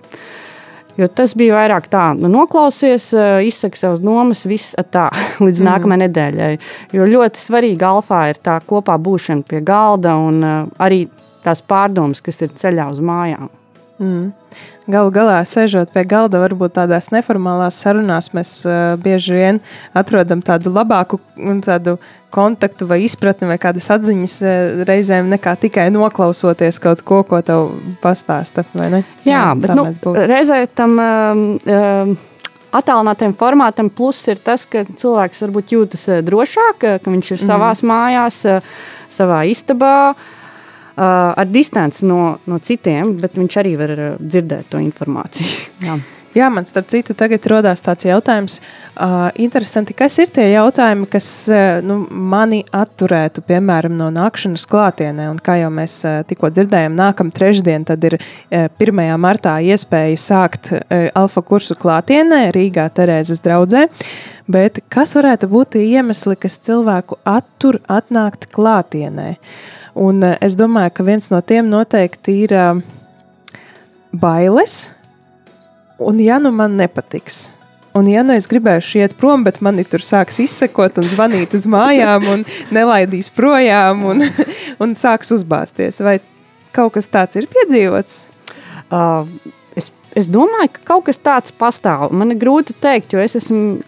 Jo 0.99 1.07
tas 1.07 1.31
bija 1.39 1.55
vairāk 1.55 1.87
tā, 1.93 2.09
nu, 2.19 2.27
noklausies, 2.33 3.13
eh, 3.15 3.45
izsaka 3.47 3.79
savas 3.79 4.01
domas, 4.03 4.43
viss 4.51 4.75
tā, 4.91 5.07
līdz 5.45 5.63
mm. 5.63 5.69
nākamajai 5.71 6.03
nedēļai. 6.07 6.51
Jo 6.97 7.07
ļoti 7.13 7.43
svarīgi 7.43 7.87
alfā 7.87 8.25
ir 8.33 8.43
tā 8.43 8.59
kopā 8.67 8.99
būšana 8.99 9.47
pie 9.47 9.63
galda 9.63 10.17
un 10.19 10.43
uh, 10.43 10.59
arī 10.83 11.05
tās 11.45 11.63
pārdomas, 11.63 12.23
kas 12.25 12.43
ir 12.43 12.55
ceļā 12.59 12.91
uz 12.91 12.99
mājām. 13.05 13.49
Mm. 13.99 14.31
Galu 14.89 15.11
galā, 15.13 15.41
sēžot 15.45 15.91
pie 15.93 16.05
galda, 16.09 16.39
varbūt 16.41 16.77
tādās 16.79 17.11
neformālās 17.13 17.77
sarunās, 17.83 18.31
mēs 18.37 18.53
uh, 18.65 18.95
bieži 19.03 19.35
vien 19.37 19.59
atrodam 19.99 20.41
tādu 20.45 20.73
labāku 20.73 21.19
tādu 21.67 21.99
kontaktu 22.33 22.87
vai 22.89 23.01
izpratni 23.05 23.49
vai 23.51 23.59
kādas 23.61 23.91
atziņas 23.93 24.39
uh, 24.45 24.55
reizēm 24.89 25.29
nekā 25.35 25.57
tikai 25.67 25.89
noklausoties 25.93 26.81
kaut 26.81 27.03
ko, 27.05 27.21
ko 27.27 27.43
tev 27.45 27.75
pastāsta. 28.05 28.65
Jā, 28.79 29.03
Jā, 29.27 29.45
bet 29.59 29.77
nu, 29.77 29.87
reizē 30.31 30.65
tam. 30.73 30.99
Um, 30.99 31.47
um, 31.67 32.19
Atālinātiem 32.69 33.33
formātam 33.33 33.87
plus 33.89 34.19
ir 34.29 34.43
tas, 34.45 34.67
ka 34.69 34.83
cilvēks 34.85 35.41
varbūt 35.41 35.71
jūtas 35.73 36.03
drošāk, 36.21 36.83
ka 37.01 37.13
viņš 37.15 37.31
ir 37.33 37.41
savā 37.41 37.71
mm. 37.73 37.89
mājās, 37.89 38.43
savā 39.09 39.39
istabā, 39.49 39.95
Uh, 40.13 40.38
ar 40.99 41.49
distanci 41.51 42.07
no, 42.09 42.39
no 42.49 42.61
citiem, 42.63 43.17
bet 43.23 43.39
viņš 43.39 43.59
arī 43.63 43.75
var 43.81 43.97
uh, 43.97 44.15
dzirdēt 44.21 44.71
to 44.73 44.83
informāciju. 44.83 45.67
Jā. 45.87 45.99
Jā, 46.37 46.51
man 46.53 46.67
starp 46.69 46.91
citu 46.93 47.15
tagad 47.17 47.47
rodās 47.49 47.81
tāds 47.83 48.05
jautājums, 48.05 48.59
uh, 48.61 49.31
interesanti, 49.41 49.95
kas 49.97 50.19
ir 50.21 50.29
tie 50.31 50.45
jautājumi, 50.53 51.07
kas 51.09 51.27
uh, 51.49 51.81
nu, 51.83 52.03
mani 52.11 52.61
atturētu, 52.69 53.41
piemēram, 53.49 53.95
no 53.97 54.11
nākšanas 54.13 54.67
klātienē, 54.69 55.31
un 55.33 55.41
kā 55.43 55.57
jau 55.63 55.71
mēs 55.73 55.97
uh, 56.05 56.19
tikko 56.29 56.51
dzirdējām, 56.53 56.99
nākam 56.99 57.33
trešdien, 57.35 57.87
tad 57.89 58.05
ir 58.05 58.19
uh, 58.21 58.69
1. 58.69 59.03
martā 59.19 59.57
iespēja 59.73 60.21
sākt 60.21 60.71
uh, 60.77 61.09
alfa 61.17 61.43
kursu 61.49 61.79
klātienē 61.81 62.45
Rīgā 62.55 62.87
Terēzes 62.93 63.41
draudzē, 63.43 63.89
bet 64.53 64.83
kas 64.93 65.17
varētu 65.17 65.49
būt 65.51 65.81
iemesli, 65.81 66.37
kas 66.39 66.61
cilvēku 66.69 67.19
attur 67.25 67.81
atnākt 67.89 68.51
klātienē? 68.53 69.33
Uh, 69.39 69.78
Un 69.99 70.23
eh, 70.23 70.39
es 70.45 70.57
domāju, 70.59 70.95
ka 70.95 71.07
viens 71.07 71.31
no 71.33 71.41
tiem 71.43 71.69
noteikti 71.71 72.39
ir 72.45 72.55
eh, 72.55 72.81
bailes. 74.15 74.81
Un 75.99 76.21
ja 76.23 76.39
nu 76.39 76.53
man 76.55 76.77
nepatiks, 76.79 77.49
un 77.99 78.07
ja 78.07 78.23
nu 78.23 78.37
es 78.39 78.47
gribēšu 78.47 79.01
iet 79.01 79.17
prom, 79.19 79.43
bet 79.43 79.59
mani 79.65 79.83
tur 79.83 80.05
sāks 80.07 80.39
izsekot 80.45 81.01
un 81.03 81.09
zvanīt 81.11 81.57
uz 81.59 81.67
mājām 81.67 82.29
un 82.31 82.45
nelaidīs 82.77 83.33
projām 83.35 84.05
un, 84.07 84.23
un 84.85 84.95
sāks 84.95 85.35
uzbāzties, 85.35 85.99
vai 86.07 86.21
kaut 86.77 86.95
kas 86.95 87.11
tāds 87.11 87.41
ir 87.41 87.51
piedzīvots? 87.51 88.21
Uh, 88.95 89.27
es, 89.75 89.91
es 90.15 90.31
domāju, 90.31 90.77
ka 90.77 90.87
kaut 90.93 91.09
kas 91.11 91.19
tāds 91.19 91.51
pastāv. 91.51 92.13
Man 92.15 92.31
ir 92.31 92.39
grūti 92.39 92.79
pateikt, 92.79 93.17
jo 93.17 93.25
es 93.25 93.35
esmu 93.43 93.81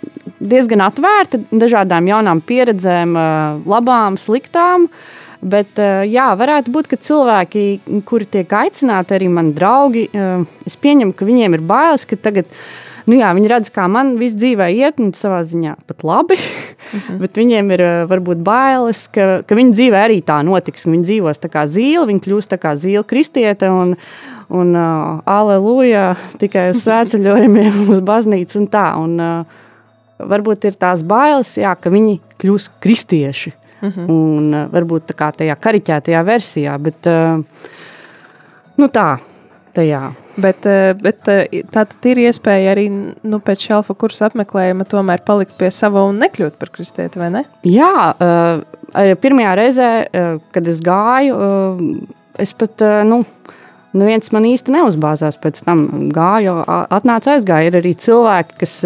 diezgan 0.42 0.82
atvērta 0.82 1.38
dažādām 1.54 2.10
jaunām 2.10 2.42
pieredzēm, 2.42 3.14
uh, 3.14 3.62
labām, 3.70 4.18
sliktām. 4.18 4.90
Uh, 4.90 5.19
Bet, 5.40 5.78
eh, 5.80 6.04
jā, 6.12 6.28
varētu 6.36 6.72
būt, 6.72 6.88
ka 6.90 6.98
cilvēki, 7.00 8.02
kuri 8.04 8.26
tiek 8.28 8.48
aicināti, 8.48 9.16
arī 9.16 9.30
mani 9.32 9.54
draugi, 9.56 10.08
eh, 10.12 10.44
es 10.66 10.76
pieņemu, 10.76 11.16
ka 11.16 11.24
viņiem 11.24 11.54
ir 11.54 11.60
bailes, 11.64 12.04
ka 12.04 12.16
tagad. 12.16 12.46
Nu 13.06 13.16
jā, 13.16 13.32
viņi 13.32 13.48
redz, 13.48 13.70
kā 13.72 13.88
man 13.88 14.18
viss 14.18 14.36
dzīvē 14.36 14.68
iet, 14.76 15.00
un 15.00 15.12
savā 15.12 15.40
ziņā 15.40 15.76
pat 15.86 16.04
labi. 16.04 16.36
Uh 16.36 16.92
mhm. 16.92 17.00
-huh. 17.08 17.18
Bet 17.22 17.32
viņiem 17.32 17.72
ir 17.72 17.80
eh, 17.80 18.06
varbūt 18.06 18.42
bailes, 18.44 19.08
ka, 19.08 19.42
ka 19.42 19.54
viņu 19.54 19.72
dzīvē 19.72 20.04
arī 20.04 20.22
tā 20.22 20.44
notiks. 20.44 20.84
Viņi 20.84 21.04
dzīvos 21.04 21.40
tā 21.40 21.48
kā 21.48 21.64
zīle, 21.66 22.06
viņi 22.06 22.20
kļūst 22.20 22.52
tā 22.52 22.58
kā 22.58 22.76
zīle 22.76 23.04
kristiete. 23.06 23.70
Un, 23.70 23.96
un 24.50 24.74
uh, 24.74 25.22
aleluja 25.24 26.16
tikai 26.38 26.70
uz 26.70 26.82
svētceļojumiem, 26.84 27.88
uz 27.88 28.00
baznīcu 28.00 28.58
un 28.58 28.66
tā. 28.66 28.98
Un, 28.98 29.20
uh, 29.20 29.44
varbūt 30.18 30.64
ir 30.64 30.74
tās 30.74 31.02
bailes, 31.02 31.56
jā, 31.56 31.74
ka 31.74 31.90
viņi 31.90 32.20
kļūs 32.40 32.70
kristieši. 32.80 33.59
Mhm. 33.80 34.00
-huh. 34.00 34.10
Un 34.10 34.54
uh, 34.54 34.68
varbūt 34.72 35.10
tā 35.10 35.16
kā 35.16 35.32
tajā 35.36 35.56
kariķētajā 35.56 36.24
versijā, 36.24 36.78
bet 36.78 37.06
uh, 37.06 37.42
nu 38.76 38.88
tā. 38.88 39.18
Tajā. 39.74 40.12
Bet, 40.36 40.66
uh, 40.66 40.98
bet 41.02 41.20
tā 41.22 41.62
tad 41.70 42.04
ir 42.04 42.16
iespēja 42.16 42.72
arī 42.74 42.88
nu, 43.22 43.38
pēc 43.38 43.70
alfa 43.70 43.94
kursa 43.94 44.26
apmeklējuma 44.26 44.84
tomēr 44.84 45.22
palikt 45.24 45.56
pie 45.58 45.70
sava 45.70 46.02
un 46.02 46.18
nekļūt 46.18 46.58
par 46.58 46.68
kristieti, 46.68 47.18
vai 47.18 47.30
ne? 47.30 47.44
Jā, 47.62 48.14
arī 48.92 49.14
pirmajā 49.14 49.54
reizē, 49.54 50.06
kad 50.50 50.66
es 50.66 50.80
gāju, 50.80 51.36
es 52.34 52.52
pat, 52.52 52.82
nu, 53.04 53.24
nu 53.92 54.04
viens 54.04 54.32
man 54.32 54.42
īsti 54.42 54.74
neuzbāzās 54.74 55.38
pēc 55.38 55.62
tam 55.64 56.10
gāju, 56.10 56.64
atnāca 56.66 57.36
aizgāja. 57.36 57.70
Ir 57.70 57.78
arī 57.78 57.94
cilvēki, 57.94 58.58
kas 58.58 58.84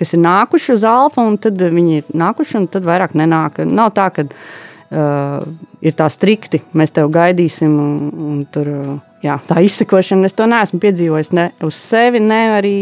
kas 0.00 0.16
ir 0.16 0.22
nākuši 0.24 0.74
uz 0.78 0.84
alfa, 0.88 1.24
un 1.28 1.36
tad 1.42 1.60
viņi 1.60 2.00
ir 2.00 2.10
nākuši, 2.16 2.56
un 2.62 2.66
tad 2.72 2.88
vairāk 2.88 3.12
nenāk. 3.18 3.60
Nav 3.68 3.92
tā, 3.96 4.08
ka 4.14 4.24
uh, 4.24 5.44
ir 5.84 5.96
tā 5.98 6.08
strikti, 6.12 6.62
mēs 6.72 6.94
tevi 6.96 7.12
gaidīsim, 7.14 7.76
un, 7.84 8.10
un 8.30 8.42
tur, 8.52 8.72
uh, 8.72 8.96
jā, 9.24 9.36
tā 9.48 9.60
izsekošana, 9.66 10.30
es 10.30 10.36
to 10.36 10.48
neesmu 10.48 10.80
piedzīvojis 10.82 11.32
ne 11.36 11.50
uz 11.66 11.76
sevi, 11.76 12.22
ne 12.24 12.42
arī 12.56 12.76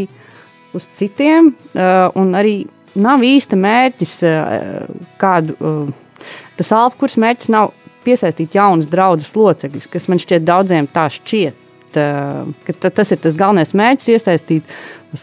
uz 0.78 0.86
citiem, 0.94 1.52
uh, 1.74 2.08
un 2.18 2.36
arī 2.38 2.60
nav 2.98 3.24
īsta 3.26 3.58
mērķis 3.58 4.14
uh, 4.28 4.86
kādu. 5.20 5.58
Uh, 5.58 6.28
tas 6.58 6.70
alfa 6.74 7.02
kurs 7.02 7.18
mērķis 7.20 7.50
nav 7.54 7.72
piesaistīt 8.06 8.54
jaunus 8.56 8.88
draugus 8.90 9.34
locekļus, 9.36 9.90
kas 9.90 10.06
man 10.10 10.22
šķiet 10.22 10.46
daudziem 10.46 10.88
tā 10.94 11.08
šķiet. 11.12 11.64
Uh, 11.98 12.52
tas 12.84 13.10
ir 13.10 13.20
tas 13.24 13.36
galvenais 13.38 13.74
mērķis, 13.74 14.10
iesaistīt 14.14 14.78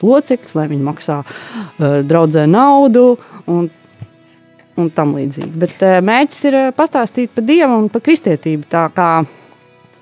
locekļus, 0.06 0.56
lai 0.58 0.67
viņi 0.71 0.86
maksā 0.86 1.19
uh, 1.21 2.00
draudzē 2.06 2.45
naudu 2.50 3.15
un, 3.52 3.69
un 4.80 4.91
tam 4.95 5.15
līdzīgi. 5.17 5.52
Bet 5.62 5.84
uh, 5.86 6.00
mērķis 6.06 6.43
ir 6.50 6.60
pastāstīt 6.78 7.34
par 7.36 7.48
Dievu 7.48 7.80
un 7.84 7.89
par 7.93 8.04
kristietību 8.06 8.69
tā 8.71 8.88
kā 8.95 9.10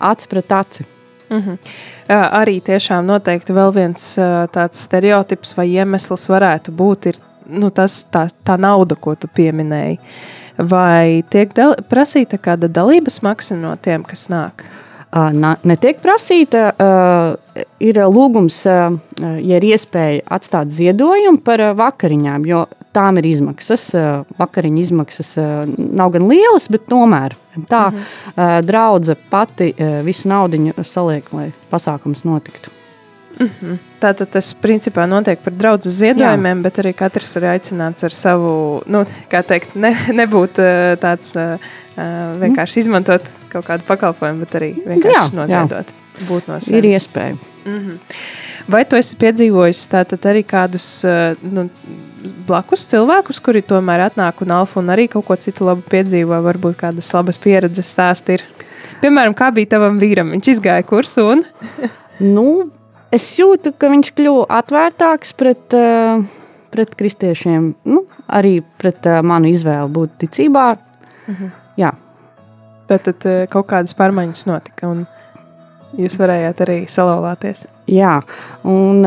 aci 0.03 0.29
pret 0.31 0.51
aci. 0.51 0.85
Mm 1.29 1.41
-hmm. 1.41 1.57
uh, 1.57 2.41
arī 2.41 2.61
tiešām 2.61 3.05
noteikti 3.05 3.53
vēl 3.53 3.73
viens 3.73 4.19
tāds 4.51 4.83
stereotips 4.85 5.57
vai 5.57 5.67
iemesls 5.67 6.29
varētu 6.29 6.71
būt 6.71 7.05
ir, 7.09 7.15
nu, 7.47 7.69
tas, 7.69 8.05
tā, 8.11 8.27
tā 8.45 8.57
nauda, 8.57 8.95
ko 8.95 9.15
tu 9.15 9.27
pieminēji. 9.27 9.99
Vai 10.57 11.23
tiek 11.29 11.49
prasīta 11.89 12.37
kāda 12.37 12.67
dalības 12.67 13.21
maksa 13.21 13.55
no 13.55 13.75
tiem, 13.75 14.03
kas 14.03 14.29
nāk? 14.29 14.53
Uh, 14.61 14.82
netiek 15.63 16.01
prasīta. 16.03 16.71
Ir 17.83 17.99
lūgums, 18.09 18.63
ja 18.65 19.57
ir 19.59 19.65
iespēja 19.67 20.23
atstāt 20.33 20.73
ziedojumu 20.73 21.43
par 21.45 21.61
vakariņām, 21.77 22.47
jo 22.49 22.63
tām 22.95 23.21
ir 23.21 23.29
izmaksas. 23.29 23.91
Vakariņu 24.39 24.81
izmaksas 24.81 25.35
nav 25.77 26.15
gan 26.15 26.25
lielas, 26.31 26.65
bet 26.73 26.87
tomēr 26.89 27.37
tā 27.69 27.87
mhm. 27.91 28.63
draudzene 28.65 29.29
pati 29.29 29.73
visu 30.05 30.31
naudu 30.33 30.73
saliek, 30.81 31.29
lai 31.35 31.51
pasākums 31.69 32.25
notiktu. 32.25 32.73
Mm 33.39 33.49
-hmm. 33.49 33.77
Tātad 33.99 34.29
tas 34.29 34.53
principā 34.53 35.07
notiek 35.07 35.39
par 35.39 35.53
draugu 35.53 35.89
ziedojumiem, 35.89 36.57
Jā. 36.57 36.63
bet 36.63 36.77
arī 36.77 36.93
katrs 36.93 37.35
ir 37.35 37.43
aicināts 37.43 38.03
ar 38.03 38.11
savu, 38.11 38.83
nu, 38.85 39.05
kā 39.31 39.43
teikt, 39.43 39.75
ne, 39.75 39.95
nebūt 40.21 40.59
tāds 40.99 41.35
Uh, 41.93 42.31
vienkārši 42.41 42.79
izmantot 42.81 43.27
kaut 43.51 43.67
kādu 43.67 43.85
pakalpojumu, 43.85 44.47
bet 44.47 44.55
arī 44.57 44.69
vienkārši 44.81 45.13
jā, 45.13 45.25
noziedot. 45.37 45.91
Jā. 45.93 46.25
Būt 46.25 46.47
no 46.49 46.55
sevis. 46.57 46.79
Ir 46.79 46.87
iespēja. 46.89 47.35
Mm 47.65 47.77
-hmm. 47.77 47.99
Vai 48.67 48.85
tu 48.85 48.95
esi 48.95 49.15
piedzīvojis 49.15 49.81
tātad 49.91 50.25
arī 50.31 50.41
kādus 50.41 51.05
nu, 51.41 51.69
blakus 52.47 52.87
cilvēkus, 52.89 53.41
kuri 53.41 53.61
tomēr 53.61 54.09
atnāk 54.09 54.41
un 54.41 54.51
alfa 54.51 54.79
un 54.79 54.87
arī 54.87 55.07
kaut 55.07 55.25
ko 55.25 55.35
citu 55.35 55.65
labu 55.65 55.81
piedzīvo, 55.89 56.41
varbūt 56.41 56.75
kādas 56.75 57.13
labas 57.13 57.37
pieredzes 57.37 57.95
stāsti 57.95 58.33
ir? 58.33 58.43
Piemēram, 59.01 59.33
kā 59.33 59.51
bija 59.53 59.67
tavam 59.67 59.99
vīram? 59.99 60.31
Viņš 60.31 60.47
izgāja 60.47 60.83
kursu 60.83 61.21
un? 61.21 61.45
nu, 62.19 62.71
es 63.13 63.27
jūtu, 63.37 63.75
ka 63.77 63.91
viņš 63.93 64.13
kļuva 64.17 64.47
atvērtāks 64.59 65.35
pret, 65.39 65.77
uh, 65.77 66.23
pret 66.73 66.95
kristiešiem, 66.99 67.73
nu, 67.85 68.05
arī 68.27 68.57
pret 68.81 69.05
uh, 69.09 69.21
manu 69.25 69.51
izvēli 69.53 69.93
būt 69.93 70.17
ticībā. 70.25 70.65
-hmm. 71.27 71.51
Jā. 71.77 71.93
Tad, 72.87 73.03
tad 73.07 73.25
eh, 73.25 73.43
kaut 73.51 73.69
kādas 73.71 73.95
pārmaiņas 73.95 74.47
notika, 74.49 74.89
un 74.91 75.05
jūs 75.97 76.17
varējāt 76.19 76.63
arī 76.65 76.77
salauzties. 76.91 77.65
Jā, 77.87 78.17
un 78.67 79.05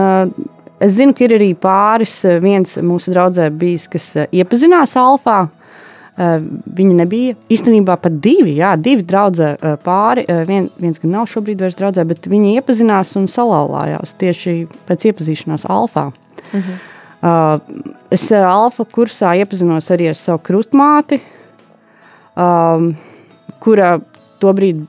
es 0.81 0.97
zinu, 0.97 1.15
ka 1.17 1.27
ir 1.27 1.37
arī 1.37 1.51
pāris, 1.61 2.17
eh, 2.25 2.41
viens 2.41 2.79
mūsu 2.81 3.13
draugs 3.13 3.43
bijis, 3.53 3.87
kas 3.93 4.09
iepazinās 4.33 4.97
Alfā. 4.97 5.47
Uh, 6.17 6.39
viņa 6.73 6.95
nebija 6.97 7.35
īstenībā 7.53 7.99
pat 8.01 8.15
divi, 8.25 8.55
jā, 8.57 8.71
divi 8.81 9.05
draugi 9.05 9.51
uh, 9.51 9.75
pāri. 9.85 10.23
Uh, 10.25 10.47
vien, 10.49 10.71
viens 10.81 10.97
gan 11.03 11.13
nav 11.13 11.27
šobrīd 11.29 11.61
vairs 11.61 11.77
draugs, 11.77 12.01
bet 12.09 12.29
viņi 12.33 12.55
iepazinās 12.57 13.11
un 13.21 13.27
salauzās 13.29 14.15
tieši 14.17 14.55
pēc 14.89 15.11
iepazīšanās 15.11 15.67
Alfā. 15.69 16.07
Uh 16.47 16.57
-huh. 16.57 16.79
uh, 17.21 18.01
es 18.11 18.25
Alfa 18.33 18.85
kursā 18.85 19.35
iepazinos 19.37 19.91
arī 19.91 20.09
ar 20.09 20.17
savu 20.17 20.41
krustmāti, 20.49 21.21
um, 22.37 22.95
kura 23.61 23.99
tobrīd 24.41 24.87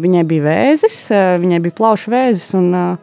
viņai 0.00 0.24
bija 0.24 0.42
vēzis, 0.44 1.08
viņai 1.40 1.60
bija 1.60 1.76
plaušu 1.76 2.10
vēzis. 2.10 2.54
Un, 2.54 2.96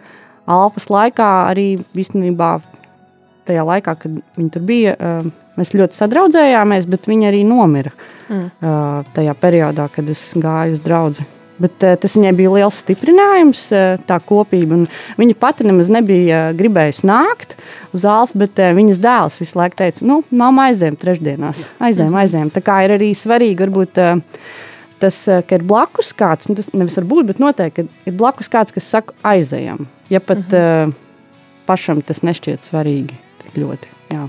Alfas 0.48 0.88
laikā 0.88 1.28
arī 1.52 1.84
īstenībā 2.00 2.62
tajā 3.48 3.66
laikā, 3.68 3.96
kad 4.00 4.13
viņi 4.38 4.54
tur 4.54 4.63
bija, 4.68 4.94
uh, 4.96 5.28
mēs 5.58 5.74
ļoti 5.78 5.98
sadraudzējāmies, 5.98 6.86
bet 6.89 7.10
viņi 7.10 7.30
arī 7.30 7.41
nomira 7.48 7.91
mm. 8.30 8.46
uh, 8.62 9.02
tajā 9.15 9.34
periodā, 9.41 9.88
kad 9.93 10.10
es 10.13 10.30
gāju 10.38 10.78
uz 10.78 10.84
draugu. 10.86 11.26
Bet, 11.58 11.82
uh, 11.82 11.96
tas 11.98 12.13
viņai 12.13 12.36
bija 12.38 12.54
liels 12.54 12.78
stiprinājums, 12.84 13.63
uh, 13.74 13.98
tā 14.06 14.20
kopība. 14.22 14.84
Viņa 15.17 15.38
pati 15.41 15.65
nemaz 15.65 15.89
nebija 15.93 16.43
uh, 16.52 16.54
gribējusi 16.58 17.10
nākt 17.10 17.58
uz 17.98 18.06
Alfa, 18.06 18.38
bet 18.46 18.62
uh, 18.62 18.76
viņas 18.78 19.02
dēls 19.02 19.41
visu 19.41 19.58
laiku 19.58 19.80
teica, 19.82 20.06
nu, 20.06 20.22
mamma 20.30 20.70
aizējām 20.70 21.00
trešdienās. 21.02 21.65
Aizējām, 21.82 22.22
aizējām. 22.22 22.54
Tā 22.54 22.63
kā 22.65 22.80
ir 22.86 22.98
arī 23.00 23.12
svarīgi, 23.17 23.62
varbūt. 23.65 24.02
Uh, 24.02 24.65
Tas, 24.98 25.13
ka 25.30 25.60
ir 25.60 25.62
blakus 25.62 26.08
kāds, 26.17 26.48
nu, 26.50 26.56
tas 26.58 26.72
nevis 26.74 26.96
var 26.98 27.06
būt, 27.06 27.28
bet 27.30 27.38
noteikti 27.38 27.84
ir 28.10 28.15
blakus 28.17 28.50
kāds, 28.50 28.74
kas 28.74 28.88
saka, 28.89 29.13
aizējām. 29.22 29.86
Ja 30.10 30.17
pat 30.17 30.41
mm 30.41 30.58
-hmm. 30.58 30.89
uh, 30.89 30.93
pašam 31.70 32.02
tas 32.02 32.24
nešķiet 32.26 32.65
svarīgi 32.65 33.20
tik 33.43 33.62
ļoti. 33.62 33.93
Jā. 34.10 34.26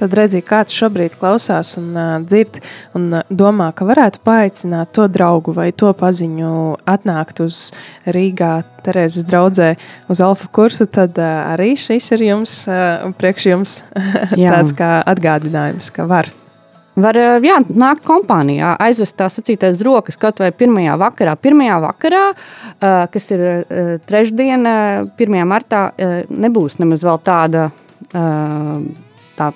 Tad 0.00 0.14
redzīgi, 0.16 0.46
kāds 0.48 0.72
šobrīd 0.72 1.18
klausās 1.20 1.74
un 1.76 1.90
uh, 1.92 2.14
dzird, 2.24 2.62
un 2.96 3.10
uh, 3.12 3.24
domā, 3.28 3.68
ka 3.76 3.84
varētu 3.84 4.22
paaicināt 4.24 4.94
to 4.96 5.04
draugu 5.12 5.52
vai 5.52 5.68
to 5.76 5.90
paziņu, 5.92 6.52
atnākt 6.88 7.42
uz 7.44 7.66
Rīgā, 8.08 8.62
Terēzes 8.80 9.26
draudzē, 9.28 9.74
uz 10.08 10.22
alfa 10.24 10.48
kursu. 10.56 10.86
Tad 10.88 11.20
uh, 11.20 11.50
arī 11.52 11.74
šis 11.76 12.08
ir 12.16 12.24
jums, 12.30 12.54
uh, 12.70 13.10
priekš 13.20 13.48
jums 13.50 13.74
tāds 14.36 14.72
kā 14.78 14.94
atgādinājums, 15.10 15.90
ka 15.92 16.08
var. 16.08 16.30
Var 17.00 17.16
jā, 17.44 17.58
nākt 17.68 18.02
kompānijā, 18.08 18.72
aizvest 18.80 19.18
tā 19.20 19.28
sacītais 19.32 19.84
rokas 19.84 20.16
kaut 20.20 20.40
vai 20.40 20.48
pirmajā 20.52 20.96
vakarā. 21.00 21.36
Pirmajā 21.40 21.76
vakarā, 21.84 22.24
kas 23.12 23.28
ir 23.32 23.44
trešdiena, 24.08 24.74
1. 25.14 25.38
martā, 25.48 25.84
nebūs 26.28 26.80
nemaz 26.82 27.06
vēl 27.06 27.22
tāda 27.24 27.68
tā, 29.40 29.50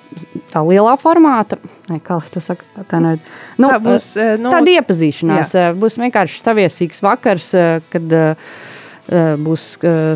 tā 0.51 0.63
lielā 0.65 0.95
formāta, 1.01 1.59
ne, 1.91 1.99
kā 2.03 2.17
lai 2.19 2.31
to 2.33 2.41
saka, 2.43 2.65
tā, 2.89 3.01
ne, 3.03 3.15
nu, 3.61 3.69
tā 3.69 3.79
būs 3.83 4.11
nu, 4.41 4.53
tāda 4.53 4.73
iepazīšanās. 4.79 5.53
Jā. 5.53 5.73
Būs 5.77 5.99
vienkārši 6.01 6.41
saviesīgs 6.41 7.03
vakars, 7.05 7.51
kad 7.93 8.15
būs 9.45 9.67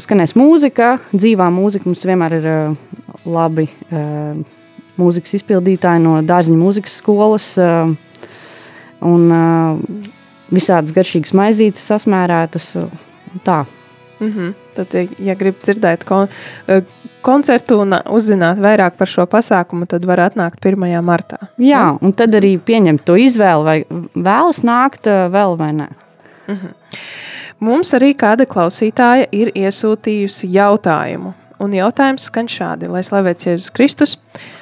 skanēs 0.06 0.34
mūzika, 0.40 0.96
dzīvā 1.14 1.50
mūzika. 1.54 1.86
Mums 1.90 2.06
vienmēr 2.10 2.38
ir 2.40 2.48
labi 3.30 3.68
mūzikas 5.00 5.38
izpildītāji 5.40 6.02
no 6.04 6.18
dārziņa 6.26 6.60
mūzikas 6.60 6.98
skolas 7.00 7.52
un 9.06 9.28
visādas 10.50 10.96
garšīgas 10.96 11.36
maizītes 11.38 11.86
sasmērētas. 11.92 12.72
Tā. 13.46 13.62
Mm 14.20 14.32
-hmm. 14.32 14.54
Tad, 14.76 14.96
ja 15.20 15.36
grib 15.36 15.56
dzirdēt 15.64 16.04
kon 16.04 16.28
koncertu 17.22 17.80
un 17.80 17.96
uzzināt 18.06 18.60
vairāk 18.60 18.92
par 18.98 19.08
šo 19.08 19.26
pasākumu, 19.26 19.86
tad 19.86 20.06
var 20.06 20.20
atnākt 20.20 20.66
1. 20.66 21.02
martā. 21.02 21.38
Jā, 21.58 21.98
un 22.02 22.14
tad 22.14 22.36
arī 22.36 22.60
pieņemt 22.60 23.04
to 23.04 23.16
izvēli, 23.16 23.64
vai 23.64 23.86
vēlas 24.16 24.64
nākt 24.64 25.06
vēl 25.08 25.58
vai 25.58 25.72
nē. 25.74 25.88
Mm 26.48 26.56
-hmm. 26.56 26.74
Mums 27.60 27.94
arī 27.94 28.14
kāda 28.16 28.46
klausītāja 28.46 29.28
ir 29.32 29.52
iesūtījusi 29.56 30.48
jautājumu. 30.48 31.34
Un 31.60 31.74
jautājums 31.76 32.24
skan 32.30 32.48
šādi, 32.48 32.88
lai 32.88 33.02
slavēts 33.04 33.50
Jēzus 33.50 33.74
Kristus, 33.76 34.18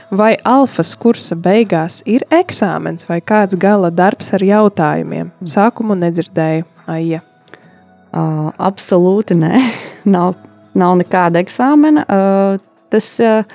vai 0.09 0.35
alfas 0.43 0.95
kursa 0.95 1.35
beigās 1.35 2.01
ir 2.09 2.25
eksāmens 2.33 3.05
vai 3.09 3.21
kāds 3.21 3.57
gala 3.59 3.91
darbs 3.93 4.33
ar 4.33 4.41
jautājumiem? 4.41 5.29
Sākumu 5.45 5.93
nedzirdēju, 5.93 6.65
aija. 6.87 7.21
Uh, 8.17 8.49
absolūti 8.57 9.35
nē, 9.37 9.59
nav 10.15 10.33
nav 10.77 10.97
nekāda 10.99 11.41
eksāmena. 11.43 12.03
Uh, 12.05 12.83
tas, 12.93 13.09
uh, 13.23 13.47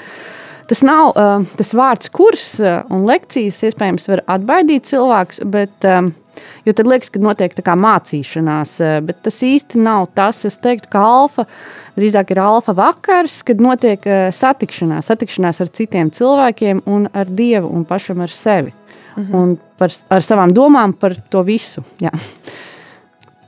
tas 0.71 0.83
nav 0.87 1.13
uh, 1.13 1.45
tas 1.59 1.73
vārds, 1.79 2.11
kurs 2.15 2.49
un 2.63 3.07
lekcijas 3.09 3.63
iespējams 3.69 4.11
var 4.13 4.25
atbaidīt 4.37 4.89
cilvēkus, 4.91 5.43
bet 5.53 5.87
um, 5.89 6.13
jo 6.67 6.75
tad 6.77 6.91
liekas, 6.91 7.13
ka 7.13 7.23
notiek 7.23 7.55
tā 7.57 7.65
kā 7.67 7.77
mācīšanās, 7.79 8.77
bet 9.07 9.23
tas 9.27 9.41
īsti 9.47 9.81
nav 9.83 10.09
tas. 10.17 10.45
Es 10.49 10.59
teiktu, 10.63 10.91
ka 10.93 11.05
alfa 11.05 11.47
drīzāk 11.99 12.33
ir 12.35 12.43
alfa 12.43 12.75
vakars, 12.77 13.41
kad 13.47 13.63
notiek 13.63 14.07
satikšanās, 14.35 15.11
satikšanās 15.13 15.61
ar 15.63 15.73
citiem 15.77 16.13
cilvēkiem 16.15 16.87
un 16.91 17.11
ar 17.13 17.31
Dievu 17.31 17.71
un 17.71 17.85
pašam 17.89 18.25
ar 18.25 18.33
sevi. 18.33 18.75
Mhm. 19.13 19.33
Un 19.37 19.57
par, 19.77 19.93
ar 20.09 20.25
savām 20.25 20.55
domām 20.57 20.95
par 20.97 21.19
to 21.31 21.45
visu. 21.45 21.85
Jā 22.01 22.15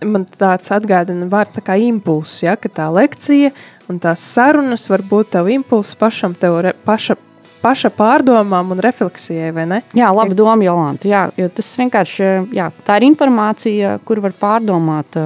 man 0.07 0.27
tāds 0.29 0.73
atgādina 0.75 1.29
vārds 1.31 1.55
tā 1.57 1.63
kā 1.65 1.77
impulss, 1.81 2.43
ja, 2.45 2.57
ka 2.61 2.71
tā 2.73 2.89
lekcija 2.93 3.53
un 3.91 4.01
tās 4.03 4.25
sarunas 4.35 4.89
var 4.91 5.05
būt 5.09 5.35
tev 5.37 5.51
impulss 5.53 5.97
pašam, 5.99 6.35
tev 6.39 6.61
re, 6.65 6.75
paša, 6.87 7.17
paša 7.65 7.91
pārdomām 7.97 8.75
un 8.75 8.83
refleksijai, 8.85 9.53
vai 9.57 9.67
ne? 9.71 9.81
Jā, 9.97 10.11
laba 10.15 10.37
doma, 10.37 10.65
Jolanta, 10.65 11.09
jā, 11.11 11.27
jo 11.41 11.49
tas 11.53 11.71
vienkārši, 11.81 12.31
jā, 12.57 12.71
tā 12.87 12.99
ir 13.01 13.09
informācija, 13.11 13.99
kur 14.05 14.23
var 14.25 14.37
pārdomāt. 14.41 15.19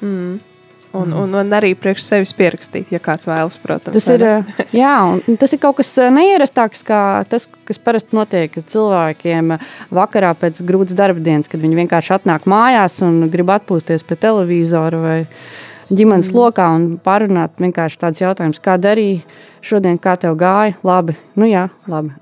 Mm. 0.00 0.36
Un, 0.96 1.12
un, 1.12 1.34
un 1.40 1.54
arī 1.56 1.72
priekš 1.78 2.04
sevis 2.06 2.32
pierakstīt, 2.36 2.90
ja 2.94 3.00
kāds 3.02 3.28
vēlas, 3.28 3.58
protams. 3.62 3.96
Tas 3.96 4.08
ir, 4.12 4.24
eh, 4.24 4.64
jā, 4.76 4.94
tas 5.40 5.52
ir 5.52 5.60
kaut 5.62 5.78
kas 5.80 5.92
eh, 6.00 6.10
neierastāks, 6.14 6.82
kā 6.86 7.00
tas, 7.30 7.48
kas 7.68 7.80
parasti 7.82 8.16
notiek 8.16 8.56
cilvēkiem 8.56 9.56
vakarā 9.94 10.32
pēc 10.38 10.62
grūtas 10.66 10.98
darba 10.98 11.22
dienas, 11.22 11.50
kad 11.52 11.62
viņi 11.62 11.80
vienkārši 11.82 12.16
atnāk 12.18 12.48
mājās 12.50 13.00
un 13.06 13.26
grib 13.32 13.52
atpūsties 13.56 14.06
pie 14.06 14.18
televizora 14.26 15.02
vai 15.02 15.18
ģimenes 15.90 16.32
mm. 16.32 16.40
lokā 16.40 16.70
un 16.78 16.88
pārunāt 17.02 17.60
vienkārši 17.62 18.00
tādus 18.02 18.24
jautājumus, 18.24 18.62
kā 18.62 18.78
darīja 18.80 19.22
šodien, 19.66 20.00
kā 20.02 20.16
tev 20.20 20.38
gāja. 20.40 20.78
Labi, 20.86 21.14
nu 21.38 21.50
jā, 21.50 21.68
labi, 21.90 22.14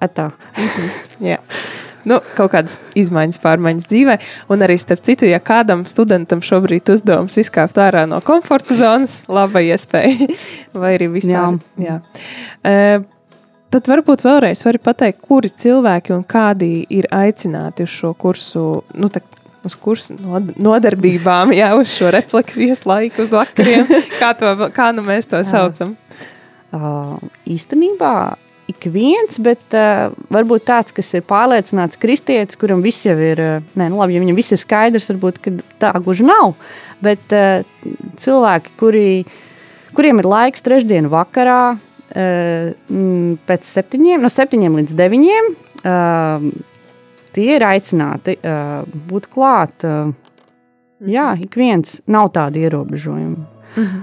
-hmm. 0.56 0.92
yeah 1.20 1.82
nu, 2.09 2.21
kaut 2.38 2.53
kādas 2.55 2.79
izmaiņas, 2.99 3.40
pārmaiņas 3.43 3.88
dzīvē. 3.90 4.19
Un 4.53 4.67
arī 4.67 4.77
starp 4.81 5.05
citu, 5.07 5.29
ja 5.31 5.40
kādam 5.43 5.87
studentam 5.90 6.43
šobrīd 6.45 6.93
uzdevums 6.95 7.38
izkāpt 7.40 7.81
ārā 7.81 8.05
no 8.11 8.21
komforta 8.25 8.77
zonas, 8.79 9.23
laba 9.37 9.64
iespēja. 9.64 10.31
Vai 10.81 10.95
arī 10.99 11.11
vispār. 11.17 11.59
Jā. 11.81 11.88
Jā. 11.88 11.99
Uh, 12.62 13.11
Tad 13.75 13.88
varbūt 13.90 14.23
vēlreiz 14.23 14.61
vari 14.62 14.79
pateikt, 14.79 15.25
kuri 15.27 15.49
cilvēki 15.51 16.12
un 16.14 16.21
kādi 16.31 16.85
ir 16.95 17.09
aicināti 17.11 17.83
uz 17.83 17.90
šo 17.90 18.12
kursu, 18.14 18.62
nu, 18.95 19.09
tā, 19.11 19.19
uz 19.67 19.75
kursu 19.75 20.14
nodarbībām, 20.62 21.51
jā, 21.57 21.73
uz 21.75 21.90
šo 21.97 22.12
refleksijas 22.14 22.85
laiku, 22.87 23.25
uz 23.27 23.33
vakariem. 23.35 23.88
Kā, 24.21 24.31
to, 24.38 24.53
kā 24.77 24.93
nu 24.95 25.03
mēs 25.03 25.27
to 25.27 25.40
saucam? 25.49 25.97
Uh, 26.71 27.19
īstenībā 27.51 28.14
ik 28.74 28.88
viens, 28.92 29.38
bet 29.42 29.76
uh, 29.76 30.10
varbūt 30.34 30.66
tāds, 30.68 30.94
kas 30.94 31.12
ir 31.16 31.24
pārliecināts 31.28 31.98
kristietis, 32.00 32.58
kuram 32.60 32.82
viss 32.84 33.06
jau 33.06 33.14
ir, 33.16 33.40
uh, 33.40 33.64
nē, 33.78 33.88
nu 33.92 34.00
labi, 34.00 34.16
ja 34.16 34.22
viņam 34.22 34.38
viss 34.38 34.54
ir 34.54 34.60
skaidrs, 34.60 35.08
varbūt 35.12 35.40
tā 35.82 35.92
gluži 36.04 36.26
nav. 36.26 36.54
Bet 37.04 37.34
uh, 37.34 37.64
cilvēki, 38.20 38.74
kuri, 38.80 39.08
kuriem 39.96 40.22
ir 40.22 40.30
laiks 40.30 40.66
trešdienu 40.66 41.12
vakarā, 41.14 41.62
uh, 41.78 43.38
pēc 43.48 43.70
septiņiem, 43.70 44.24
no 44.24 44.32
septiņiem 44.32 44.78
līdz 44.82 44.98
deviņiem, 45.00 45.50
uh, 45.80 46.50
tie 47.34 47.48
ir 47.56 47.66
aicināti 47.70 48.38
uh, 48.40 48.84
būt 49.08 49.30
klāt. 49.32 49.88
Uh, 49.88 50.12
jā, 51.06 51.32
ik 51.40 51.58
viens 51.60 52.00
nav 52.10 52.32
tāda 52.37 52.62
ierobežojuma. 52.66 53.54
-hmm. 53.74 54.02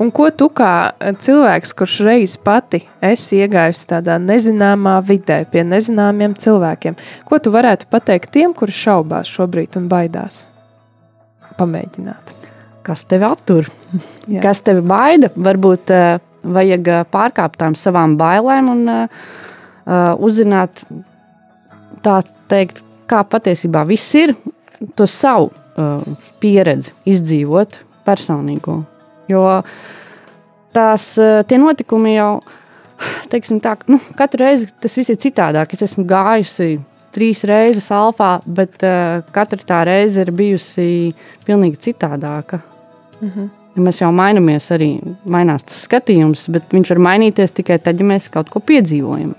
Un 0.00 0.08
ko 0.08 0.30
tu 0.32 0.46
kā 0.48 0.96
cilvēks, 0.96 1.74
kurš 1.76 1.98
reiz 2.06 2.38
pati 2.40 2.78
esi 3.04 3.36
iegājis 3.44 3.84
tādā 3.84 4.16
nezināmā 4.16 4.94
vidē, 5.04 5.42
pie 5.44 5.60
nezināmiem 5.60 6.32
cilvēkiem, 6.40 6.96
ko 7.28 7.38
tu 7.38 7.52
varētu 7.52 7.84
pateikt 7.92 8.30
tiem, 8.32 8.54
kuri 8.56 8.72
šaubās 8.72 9.28
šobrīd 9.28 9.76
un 9.76 9.90
baidās? 9.92 10.46
Pamēģināt. 11.58 12.32
Kas 12.82 13.04
tevi 13.04 13.28
attur? 13.28 13.68
Jā. 14.32 14.40
Kas 14.40 14.62
tevi 14.64 14.80
baida? 14.80 15.28
Varbūt 15.36 15.92
uh, 15.92 16.16
vajag 16.48 16.88
uh, 16.88 17.02
pārkāpt 17.12 17.60
tām 17.60 17.76
savām 17.76 18.16
bailēm 18.16 18.70
un 18.72 18.88
uh, 18.88 19.04
uzzināt, 20.16 20.80
tā 22.00 22.22
teikt, 22.48 22.80
kā 23.10 23.20
patiesībā 23.28 23.84
viss 23.84 24.16
ir, 24.16 24.32
to 24.96 25.04
savu 25.04 25.50
uh, 25.52 26.00
pieredzi 26.40 26.96
izdzīvot 27.04 27.82
personīgo. 28.08 28.78
Jo 29.30 29.44
tās, 30.74 31.12
eh, 31.18 31.42
tie 31.46 31.58
notikumi 31.58 32.14
jau, 32.16 32.42
teiksim 33.32 33.60
tā, 33.62 33.76
nu, 33.90 34.00
katru 34.18 34.44
reizi 34.44 34.70
tas 34.80 34.96
viss 34.98 35.12
ir 35.12 35.20
citādāk. 35.20 35.74
Es 35.74 35.86
esmu 35.88 36.06
gājusi 36.08 36.80
trīs 37.14 37.42
reizes 37.48 37.88
alfā, 37.90 38.38
bet 38.46 38.84
uh, 38.86 39.24
katra 39.34 39.64
tā 39.66 39.80
reize 39.88 40.22
ir 40.22 40.30
bijusi 40.30 41.14
pilnīgi 41.46 41.80
citādāka. 41.88 42.60
Mm 43.20 43.30
-hmm. 43.30 43.48
Mēs 43.80 44.00
jau 44.00 44.10
mainamies 44.12 44.70
arī, 44.70 45.00
mainās 45.24 45.64
tas 45.64 45.86
skatījums, 45.86 46.48
bet 46.50 46.62
viņš 46.74 46.90
var 46.90 46.98
mainīties 46.98 47.52
tikai 47.52 47.78
tad, 47.78 48.00
ja 48.00 48.06
mēs 48.06 48.30
kaut 48.30 48.50
ko 48.50 48.60
piedzīvojam. 48.60 49.34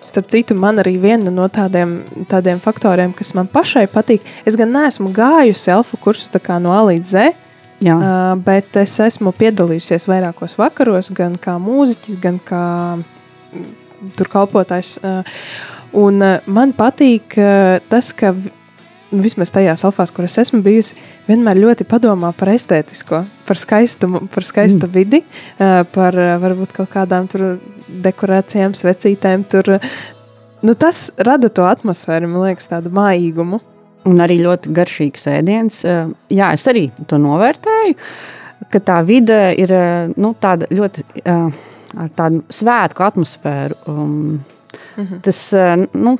Starp 0.00 0.28
citu, 0.30 0.54
man 0.54 0.78
arī 0.78 1.00
viena 1.00 1.30
no 1.30 1.48
tādiem, 1.48 2.02
tādiem 2.30 2.60
faktoriem, 2.60 3.12
kas 3.12 3.34
man 3.34 3.46
pašai 3.46 3.86
patīk, 3.86 4.20
es 4.46 4.56
gan 4.56 4.72
neesmu 4.72 5.12
gājusi 5.12 5.70
elfu 5.70 5.96
kursus 5.96 6.30
no 6.60 6.72
A 6.72 6.82
līdz 6.86 7.04
Z, 7.04 7.34
Jā. 7.84 7.94
Uh, 7.94 8.32
bet 8.42 8.74
es 8.80 8.96
esmu 9.02 9.30
piedalījusies 9.38 10.08
vairākos 10.10 10.56
vakaros, 10.58 11.12
gan 11.14 11.36
kā 11.38 11.58
mūziķis, 11.62 12.16
gan 12.22 12.40
kā 12.42 12.62
mm, 12.98 13.68
tur 14.18 14.30
kalpotājs. 14.32 14.96
Uh, 14.98 15.44
un 15.98 16.18
uh, 16.18 16.48
man 16.50 16.74
patīk 16.74 17.38
uh, 17.38 17.78
tas, 17.92 18.10
ka 18.18 18.32
nu, 18.34 19.20
vismaz 19.22 19.54
tajās 19.54 19.86
alfās, 19.86 20.10
kur 20.14 20.26
es 20.26 20.40
esmu 20.42 20.58
bijusi, 20.66 20.98
vienmēr 21.30 21.62
ļoti 21.62 21.86
padomā 21.88 22.32
par 22.38 22.50
estētisko, 22.56 23.22
par 23.46 23.62
skaistumu, 23.62 24.26
par 24.34 24.46
skaistu 24.46 24.88
mm. 24.88 24.92
vidi, 24.98 25.22
par 25.94 26.18
varbūt 26.42 26.74
kaut 26.76 26.90
kādām 26.92 27.30
tur 27.30 27.46
dekorācijām, 27.88 28.74
svecītēm. 28.76 29.46
Tur, 29.48 29.78
nu, 30.60 30.74
tas 30.76 31.08
rada 31.16 31.48
to 31.48 31.64
atmosfēru, 31.64 32.28
man 32.28 32.50
liekas, 32.50 32.68
tādu 32.74 32.92
mājīgumu. 32.92 33.62
Un 34.08 34.22
arī 34.24 34.38
ļoti 34.40 34.72
garšīgs 34.76 35.26
ēdiens. 35.34 35.80
Eh, 35.84 36.12
Jā, 36.38 36.52
es 36.56 36.64
arī 36.70 36.86
to 37.10 37.18
novērtēju, 37.20 37.96
ka 38.72 38.80
tā 38.80 39.00
vide 39.06 39.40
ir 39.58 39.72
eh, 39.74 40.12
nu, 40.16 40.32
tāda 40.40 40.68
ļoti 40.72 41.04
eh, 41.24 41.66
ar 41.98 42.10
tādu 42.16 42.42
svētku 42.52 43.04
atmosfēru. 43.08 43.78
Um, 43.88 44.44
Mhm. 44.98 45.20
tas, 45.22 45.38
nu, 45.94 46.16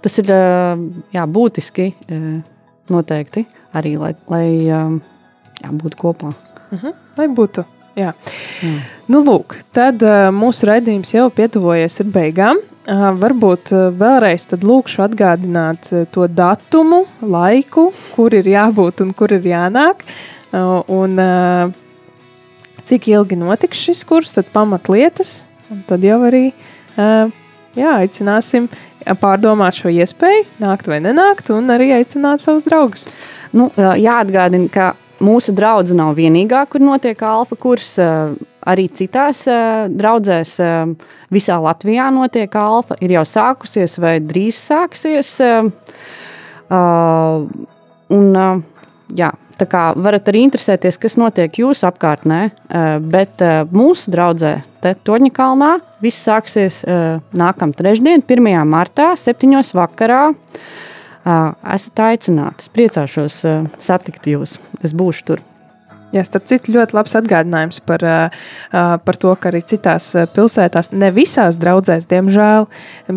tas 0.00 0.18
ir 0.22 0.28
jā, 1.12 1.22
būtiski 1.26 1.88
noteikti 2.88 3.42
arī, 3.74 3.96
lai, 3.98 4.12
lai 4.30 4.46
jā, 4.62 4.78
būtu 5.70 5.98
kopā. 5.98 6.30
Lai 7.18 7.26
būtu. 7.28 7.64
Jā. 7.98 8.12
Jā. 8.62 8.72
Nu, 9.10 9.20
lūk, 9.26 9.58
tad 9.74 10.00
uh, 10.06 10.30
mūsu 10.32 10.70
raidījums 10.70 11.10
jau 11.12 11.26
pietuvojies 11.34 11.98
ar 12.00 12.12
beigām. 12.14 12.62
Varbūt 12.82 13.70
vēlreiz 13.94 14.48
lūkšu 14.58 15.04
atgādināt 15.04 15.86
to 16.10 16.26
datumu, 16.26 17.04
laiku, 17.22 17.92
kur 18.16 18.34
ir 18.34 18.48
jābūt 18.50 19.04
un 19.04 19.12
kur 19.14 19.30
ir 19.30 19.46
jānāk. 19.46 20.02
Un 20.52 21.14
cik 22.82 23.06
ilgi 23.12 23.38
notiks 23.38 23.78
šis 23.86 24.02
kurs, 24.04 24.34
tad 24.34 24.50
pamatlietas. 24.52 25.44
Un 25.70 25.84
tad 25.86 26.02
jau 26.02 26.18
arī 26.26 26.48
jā, 26.98 27.92
aicināsim 27.94 28.66
pārdomāt 29.22 29.78
šo 29.78 29.92
iespēju, 29.94 30.44
nākt 30.62 30.90
vai 30.90 30.98
nenākt, 31.02 31.54
un 31.54 31.70
arī 31.70 31.92
aicināt 31.94 32.42
savus 32.42 32.66
draugus. 32.66 33.06
Nu, 33.54 33.70
jāatgādina, 33.78 34.66
ka 34.72 34.92
mūsu 35.22 35.54
draudzene 35.54 36.02
nav 36.02 36.18
vienīgā, 36.18 36.66
kur 36.66 36.82
notiek 36.82 37.22
alfa 37.22 37.54
kurs. 37.54 37.94
Arī 38.68 38.86
citās 38.94 39.44
ā, 39.50 39.88
draudzēs 39.90 40.54
ā, 40.62 40.72
visā 41.34 41.58
Latvijā 41.62 42.10
notiek 42.14 42.54
alfa. 42.54 42.96
Ir 43.02 43.16
jau 43.16 43.26
sākusies 43.26 43.98
vai 44.02 44.18
drīz 44.22 44.60
sāksies. 44.70 45.36
ā, 45.42 45.52
Un, 48.12 48.34
jā, 49.16 49.30
tā 49.60 49.66
kā 49.70 49.82
varat 49.96 50.28
arī 50.28 50.42
interesēties, 50.46 50.98
kas 51.00 51.16
notiek 51.20 51.56
jūsu 51.62 51.86
apkārtnē, 51.88 52.40
bet 53.12 53.44
mūsu 53.72 54.12
draudzē, 54.12 54.54
te 54.84 54.94
Toņakalnā, 55.06 55.72
viss 56.04 56.24
sāksies 56.26 56.82
nākamā 57.36 57.78
trešdien, 57.78 58.24
1. 58.24 58.50
martā, 58.68 59.12
7. 59.16 59.62
vakarā. 59.78 60.24
Esat 61.22 62.02
aicināti. 62.02 62.66
Es 62.66 62.72
priecāšos 62.74 63.38
satikt 63.78 64.26
jūs. 64.32 64.58
Es 64.82 64.96
būšu 64.96 65.28
tur. 65.28 65.44
Jā, 66.12 66.24
starp 66.28 66.48
citu, 66.50 66.74
ļoti 66.76 66.96
labs 66.98 67.14
atgādinājums 67.16 67.80
par, 67.88 68.02
par 68.72 69.20
to, 69.20 69.32
ka 69.40 69.48
arī 69.48 69.62
citās 69.64 70.10
pilsētās, 70.34 70.92
ne 70.92 71.08
visās 71.14 71.56
draudzēs, 71.60 72.08
diemžēl, 72.10 72.68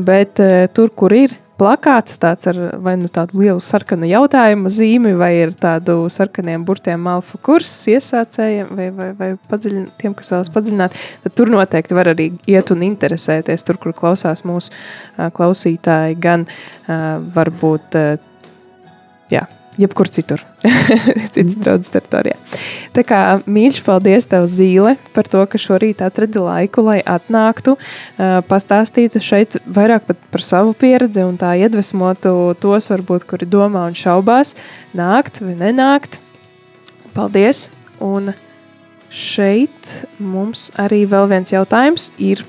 bet 0.07 0.39
tur, 0.71 0.93
kur 0.95 1.15
ir 1.15 1.35
plakāts 1.59 2.19
tāds 2.19 2.49
ar 2.51 2.57
vai 2.83 2.95
nu 2.99 3.09
tādu 3.11 3.39
lielu 3.39 3.61
sarkanu 3.63 4.07
jautājumu 4.09 4.71
zīmi, 4.71 5.13
vai 5.19 5.31
ir 5.37 5.53
tādu 5.59 5.97
sarkaniem 6.11 6.65
burtiem 6.67 7.01
malfu 7.05 7.39
kursus 7.45 7.87
iesācējiem, 7.93 8.71
vai, 8.75 8.89
vai, 8.95 9.09
vai 9.17 9.29
padziļin, 9.51 9.87
tiem, 10.01 10.15
kas 10.17 10.33
vēlas 10.33 10.51
padziļināt, 10.55 10.95
tad 11.23 11.37
tur 11.37 11.51
noteikti 11.53 11.97
var 11.97 12.11
arī 12.11 12.29
iet 12.51 12.71
un 12.75 12.83
interesēties, 12.87 13.67
tur, 13.67 13.79
kur 13.81 13.95
klausās 13.95 14.43
mūsu 14.47 14.75
klausītāji, 15.35 16.19
gan 16.23 16.47
varbūt, 17.35 17.99
jā, 19.31 19.45
jebkur 19.79 20.09
citur, 20.11 20.43
citas 21.33 21.57
draudzes 21.59 21.91
teritorijā. 21.93 22.37
Tā 22.95 23.03
kā 23.07 23.21
mīļš, 23.45 23.81
paldies 23.85 24.29
tev, 24.31 24.47
Zīle, 24.51 24.95
par 25.15 25.29
to, 25.31 25.43
ka 25.49 25.59
šorīt 25.61 26.03
atradi 26.05 26.41
laiku, 26.41 26.85
lai 26.87 26.99
atnāktu, 27.01 27.75
pastāstītu 28.49 29.21
šeit 29.23 29.59
vairāk 29.65 30.07
par 30.31 30.45
savu 30.45 30.75
pieredzi 30.77 31.25
un 31.25 31.39
tā 31.41 31.55
iedvesmotu 31.59 32.55
tos, 32.63 32.89
varbūt, 32.91 33.27
kuri 33.29 33.49
domā 33.49 33.87
un 33.89 33.97
šaubās, 33.97 34.55
nākt 34.95 35.41
vai 35.43 35.57
nenākt. 35.59 36.21
Paldies! 37.15 37.69
Un 38.03 38.33
šeit 39.07 39.91
mums 40.19 40.67
arī 40.81 41.05
vēl 41.07 41.29
viens 41.31 41.53
jautājums 41.53 42.09
ir. 42.19 42.43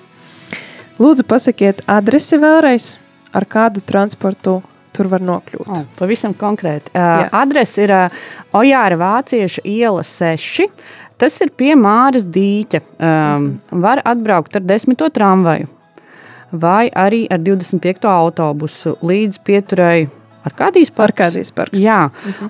Lūdzu, 0.98 1.26
pasakiet 1.28 1.84
adresi 1.90 2.38
vēlreiz, 2.40 2.96
ar 3.36 3.46
kādu 3.46 3.82
transportu 3.86 4.58
tur 4.96 5.10
var 5.12 5.24
nokļūt. 5.24 5.70
Oh, 5.70 5.84
pavisam 5.98 6.34
konkrēti. 6.36 6.92
Uh, 6.96 7.26
Adrese 7.36 7.86
ir 7.86 7.94
uh, 7.94 8.20
Ojāra 8.56 8.98
Vācieša 9.00 9.64
iela 9.68 10.04
6. 10.06 10.68
Tas 11.20 11.38
ir 11.44 11.52
pie 11.56 11.72
Māras 11.80 12.26
dīķa. 12.28 12.82
Um, 12.96 13.48
var 13.84 14.02
atbraukt 14.04 14.58
ar 14.58 14.66
10. 14.66 15.08
tramvaju 15.16 15.72
vai 16.56 16.86
arī 16.94 17.24
ar 17.30 17.40
25. 17.42 18.06
autobusu 18.06 18.96
līdz 19.04 19.42
pieturēji 19.44 20.08
Arkādijas 20.46 20.92
parks. 20.94 21.18
Arkādijas 21.18 21.50
parks. 21.50 21.82
Jā, 21.82 22.04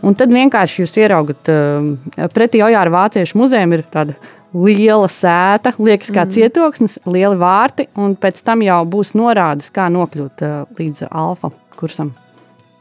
un 0.05 0.17
tad 0.19 0.33
vienkārši 0.35 0.83
jūs 0.83 0.97
ieraugat, 1.01 1.49
uh, 1.49 2.27
pretī 2.35 2.61
Ojāra 2.65 2.93
Vāciešu 2.93 3.39
muzejam 3.41 3.73
ir 3.73 3.87
tāda 3.93 4.19
liela 4.53 5.09
sēta, 5.09 5.73
liekas 5.81 6.13
kā 6.13 6.27
cietoksnis, 6.29 6.99
lieli 7.09 7.41
vārti, 7.41 7.89
un 7.97 8.13
pēc 8.21 8.45
tam 8.45 8.65
jau 8.67 8.83
būs 8.93 9.15
norādes, 9.17 9.73
kā 9.73 9.89
nokļūt 9.93 10.45
uh, 10.45 10.63
līdz 10.77 11.09
alfa 11.09 11.55
kursam. 11.81 12.13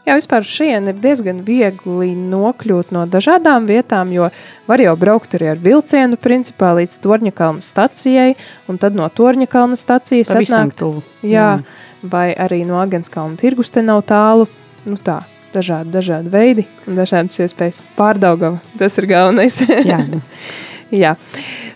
Jā, 0.06 0.14
vispār 0.20 0.46
šeit 0.46 0.86
ir 0.86 0.98
diezgan 1.02 1.40
viegli 1.48 2.12
nokļūt 2.14 2.92
no 2.94 3.08
dažādām 3.10 3.66
vietām, 3.66 4.12
jo 4.14 4.28
var 4.70 4.84
jau 4.84 4.94
braukt 5.02 5.34
arī 5.34 5.50
ar 5.56 5.62
vilcienu, 5.62 6.20
principā 6.22 6.76
līdz 6.78 7.00
Torņakalna 7.02 7.64
stacijai, 7.66 8.36
un 8.70 8.78
tad 8.82 8.98
no 8.98 9.08
Torņakalna 9.10 9.80
stacijas 9.80 10.36
atnākt. 10.38 10.84
Jā, 11.26 11.64
vai 12.06 12.28
arī 12.38 12.62
no 12.70 12.78
Agenskalna 12.84 13.40
tirgus 13.42 13.74
te 13.74 13.82
nav 13.82 14.04
tālu. 14.06 14.46
Nu 14.86 15.00
tā, 15.02 15.24
dažādi, 15.56 15.90
dažādi 15.90 16.30
veidi 16.30 16.68
un 16.86 17.02
dažādas 17.02 17.42
iespējas. 17.42 17.82
Pārdaugava, 17.98 18.62
tas 18.78 19.02
ir 19.02 19.10
galvenais. 19.10 19.58
Jā. 19.90 20.04
Jā. 21.04 21.16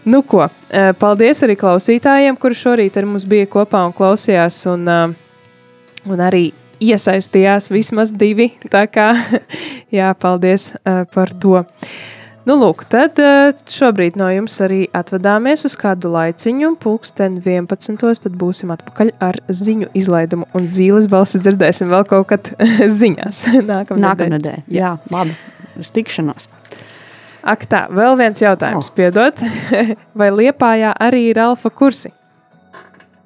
Nu 0.05 0.21
ko, 0.21 0.45
eh, 0.69 0.93
paldies 1.01 1.41
arī 1.45 1.57
klausītājiem, 1.59 2.37
kuri 2.39 2.61
šorīt 2.61 3.01
ar 3.01 3.09
mums 3.09 3.25
bija 3.29 3.49
kopā 3.49 3.81
un 3.89 3.97
klausījās, 3.97 4.61
un, 4.69 4.85
eh, 4.87 6.05
un 6.05 6.27
arī 6.29 6.51
iesaistījās 6.83 7.69
vismaz 7.71 8.13
divi. 8.15 8.51
Tā 8.71 8.85
kā, 8.91 9.11
jā, 9.97 10.13
paldies 10.19 10.73
eh, 10.79 11.03
par 11.13 11.33
to. 11.41 11.61
Nu, 12.47 12.55
lūk, 12.57 12.85
tad 12.89 13.19
eh, 13.21 13.51
šobrīd 13.69 14.15
no 14.17 14.29
jums 14.31 14.55
arī 14.65 14.85
atvadāmies 14.95 15.67
uz 15.67 15.75
kādu 15.77 16.09
laiciņu, 16.15 16.71
pulksten 16.81 17.37
11. 17.43 17.99
Tad 18.23 18.37
būsim 18.39 18.71
atpakaļ 18.73 19.11
ar 19.21 19.37
ziņu 19.53 19.91
izlaidumu 19.99 20.47
un 20.57 20.69
zīles 20.71 21.09
balsi 21.11 21.41
dzirdēsim 21.43 21.91
vēl 21.91 22.07
kaut 22.09 22.31
kad 22.31 22.53
ziņās. 23.01 23.43
Nākamnedēļ. 23.73 24.05
Nākamnedēļ. 24.07 24.63
Jā, 24.73 24.95
labi. 25.13 25.35
Uz 25.79 25.91
tikšanos. 25.95 26.49
Ak, 27.49 27.63
tā, 27.71 27.85
vēl 27.95 28.17
viens 28.19 28.41
jautājums, 28.41 28.89
oh. 28.89 28.95
piedod. 28.97 29.39
Vai 30.17 30.27
Liepājā 30.35 30.91
arī 31.07 31.29
ir 31.29 31.39
alfa 31.39 31.71
kursi? 31.71 32.11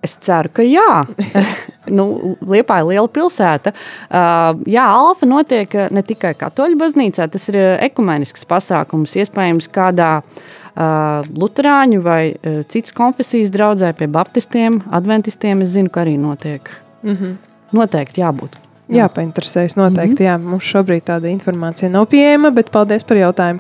Es 0.04 0.18
ceru, 0.20 0.52
ka 0.52 0.66
jā. 0.68 1.04
nu, 1.98 2.36
Liepa 2.44 2.82
ir 2.82 2.90
liela 2.90 3.08
pilsēta. 3.08 3.72
Uh, 4.10 4.60
jā, 4.68 4.84
Alfa 4.84 5.30
notiek 5.30 5.78
uh, 5.78 5.88
ne 5.96 6.04
tikai 6.04 6.34
Katoļu 6.40 6.80
baznīcā, 6.82 7.30
tas 7.32 7.48
ir 7.52 7.60
uh, 7.60 7.70
ekumenisks 7.88 8.44
pasākums. 8.50 9.16
Iespējams, 9.24 9.70
kādā 9.72 10.10
uh, 10.20 11.24
Lutāņu 11.40 12.04
vai 12.04 12.34
uh, 12.34 12.62
citas 12.68 12.96
konfesijas 12.98 13.54
draudzē 13.56 13.94
pie 13.96 14.12
Baptistiem, 14.12 14.82
Adventistiem. 14.92 15.64
Es 15.64 15.74
zinu, 15.78 15.94
ka 15.94 16.04
arī 16.04 16.18
notiek. 16.20 16.70
Mm 17.04 17.16
-hmm. 17.16 17.42
Noteikti 17.74 18.22
jābūt. 18.22 18.60
Jā, 18.94 19.08
painteresējas 19.10 19.78
noteikti. 19.80 20.24
Mm 20.24 20.28
-hmm. 20.28 20.44
jā, 20.44 20.50
mums 20.52 20.64
šobrīd 20.64 21.04
tāda 21.08 21.32
informācija 21.32 21.90
nav 21.90 22.06
pieejama, 22.06 22.52
bet 22.52 22.72
paldies 22.72 23.04
par 23.04 23.18
jautājumu. 23.18 23.60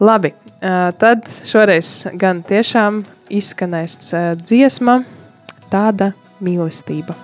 Labi, 0.00 0.34
uh, 0.34 0.90
tad 0.98 1.28
šoreiz 1.44 2.06
gan 2.14 2.42
tiešām 2.42 3.04
izskanēs 3.30 4.12
uh, 4.12 4.42
dziesma, 4.42 5.04
tāda 5.74 6.12
mīlestība. 6.44 7.23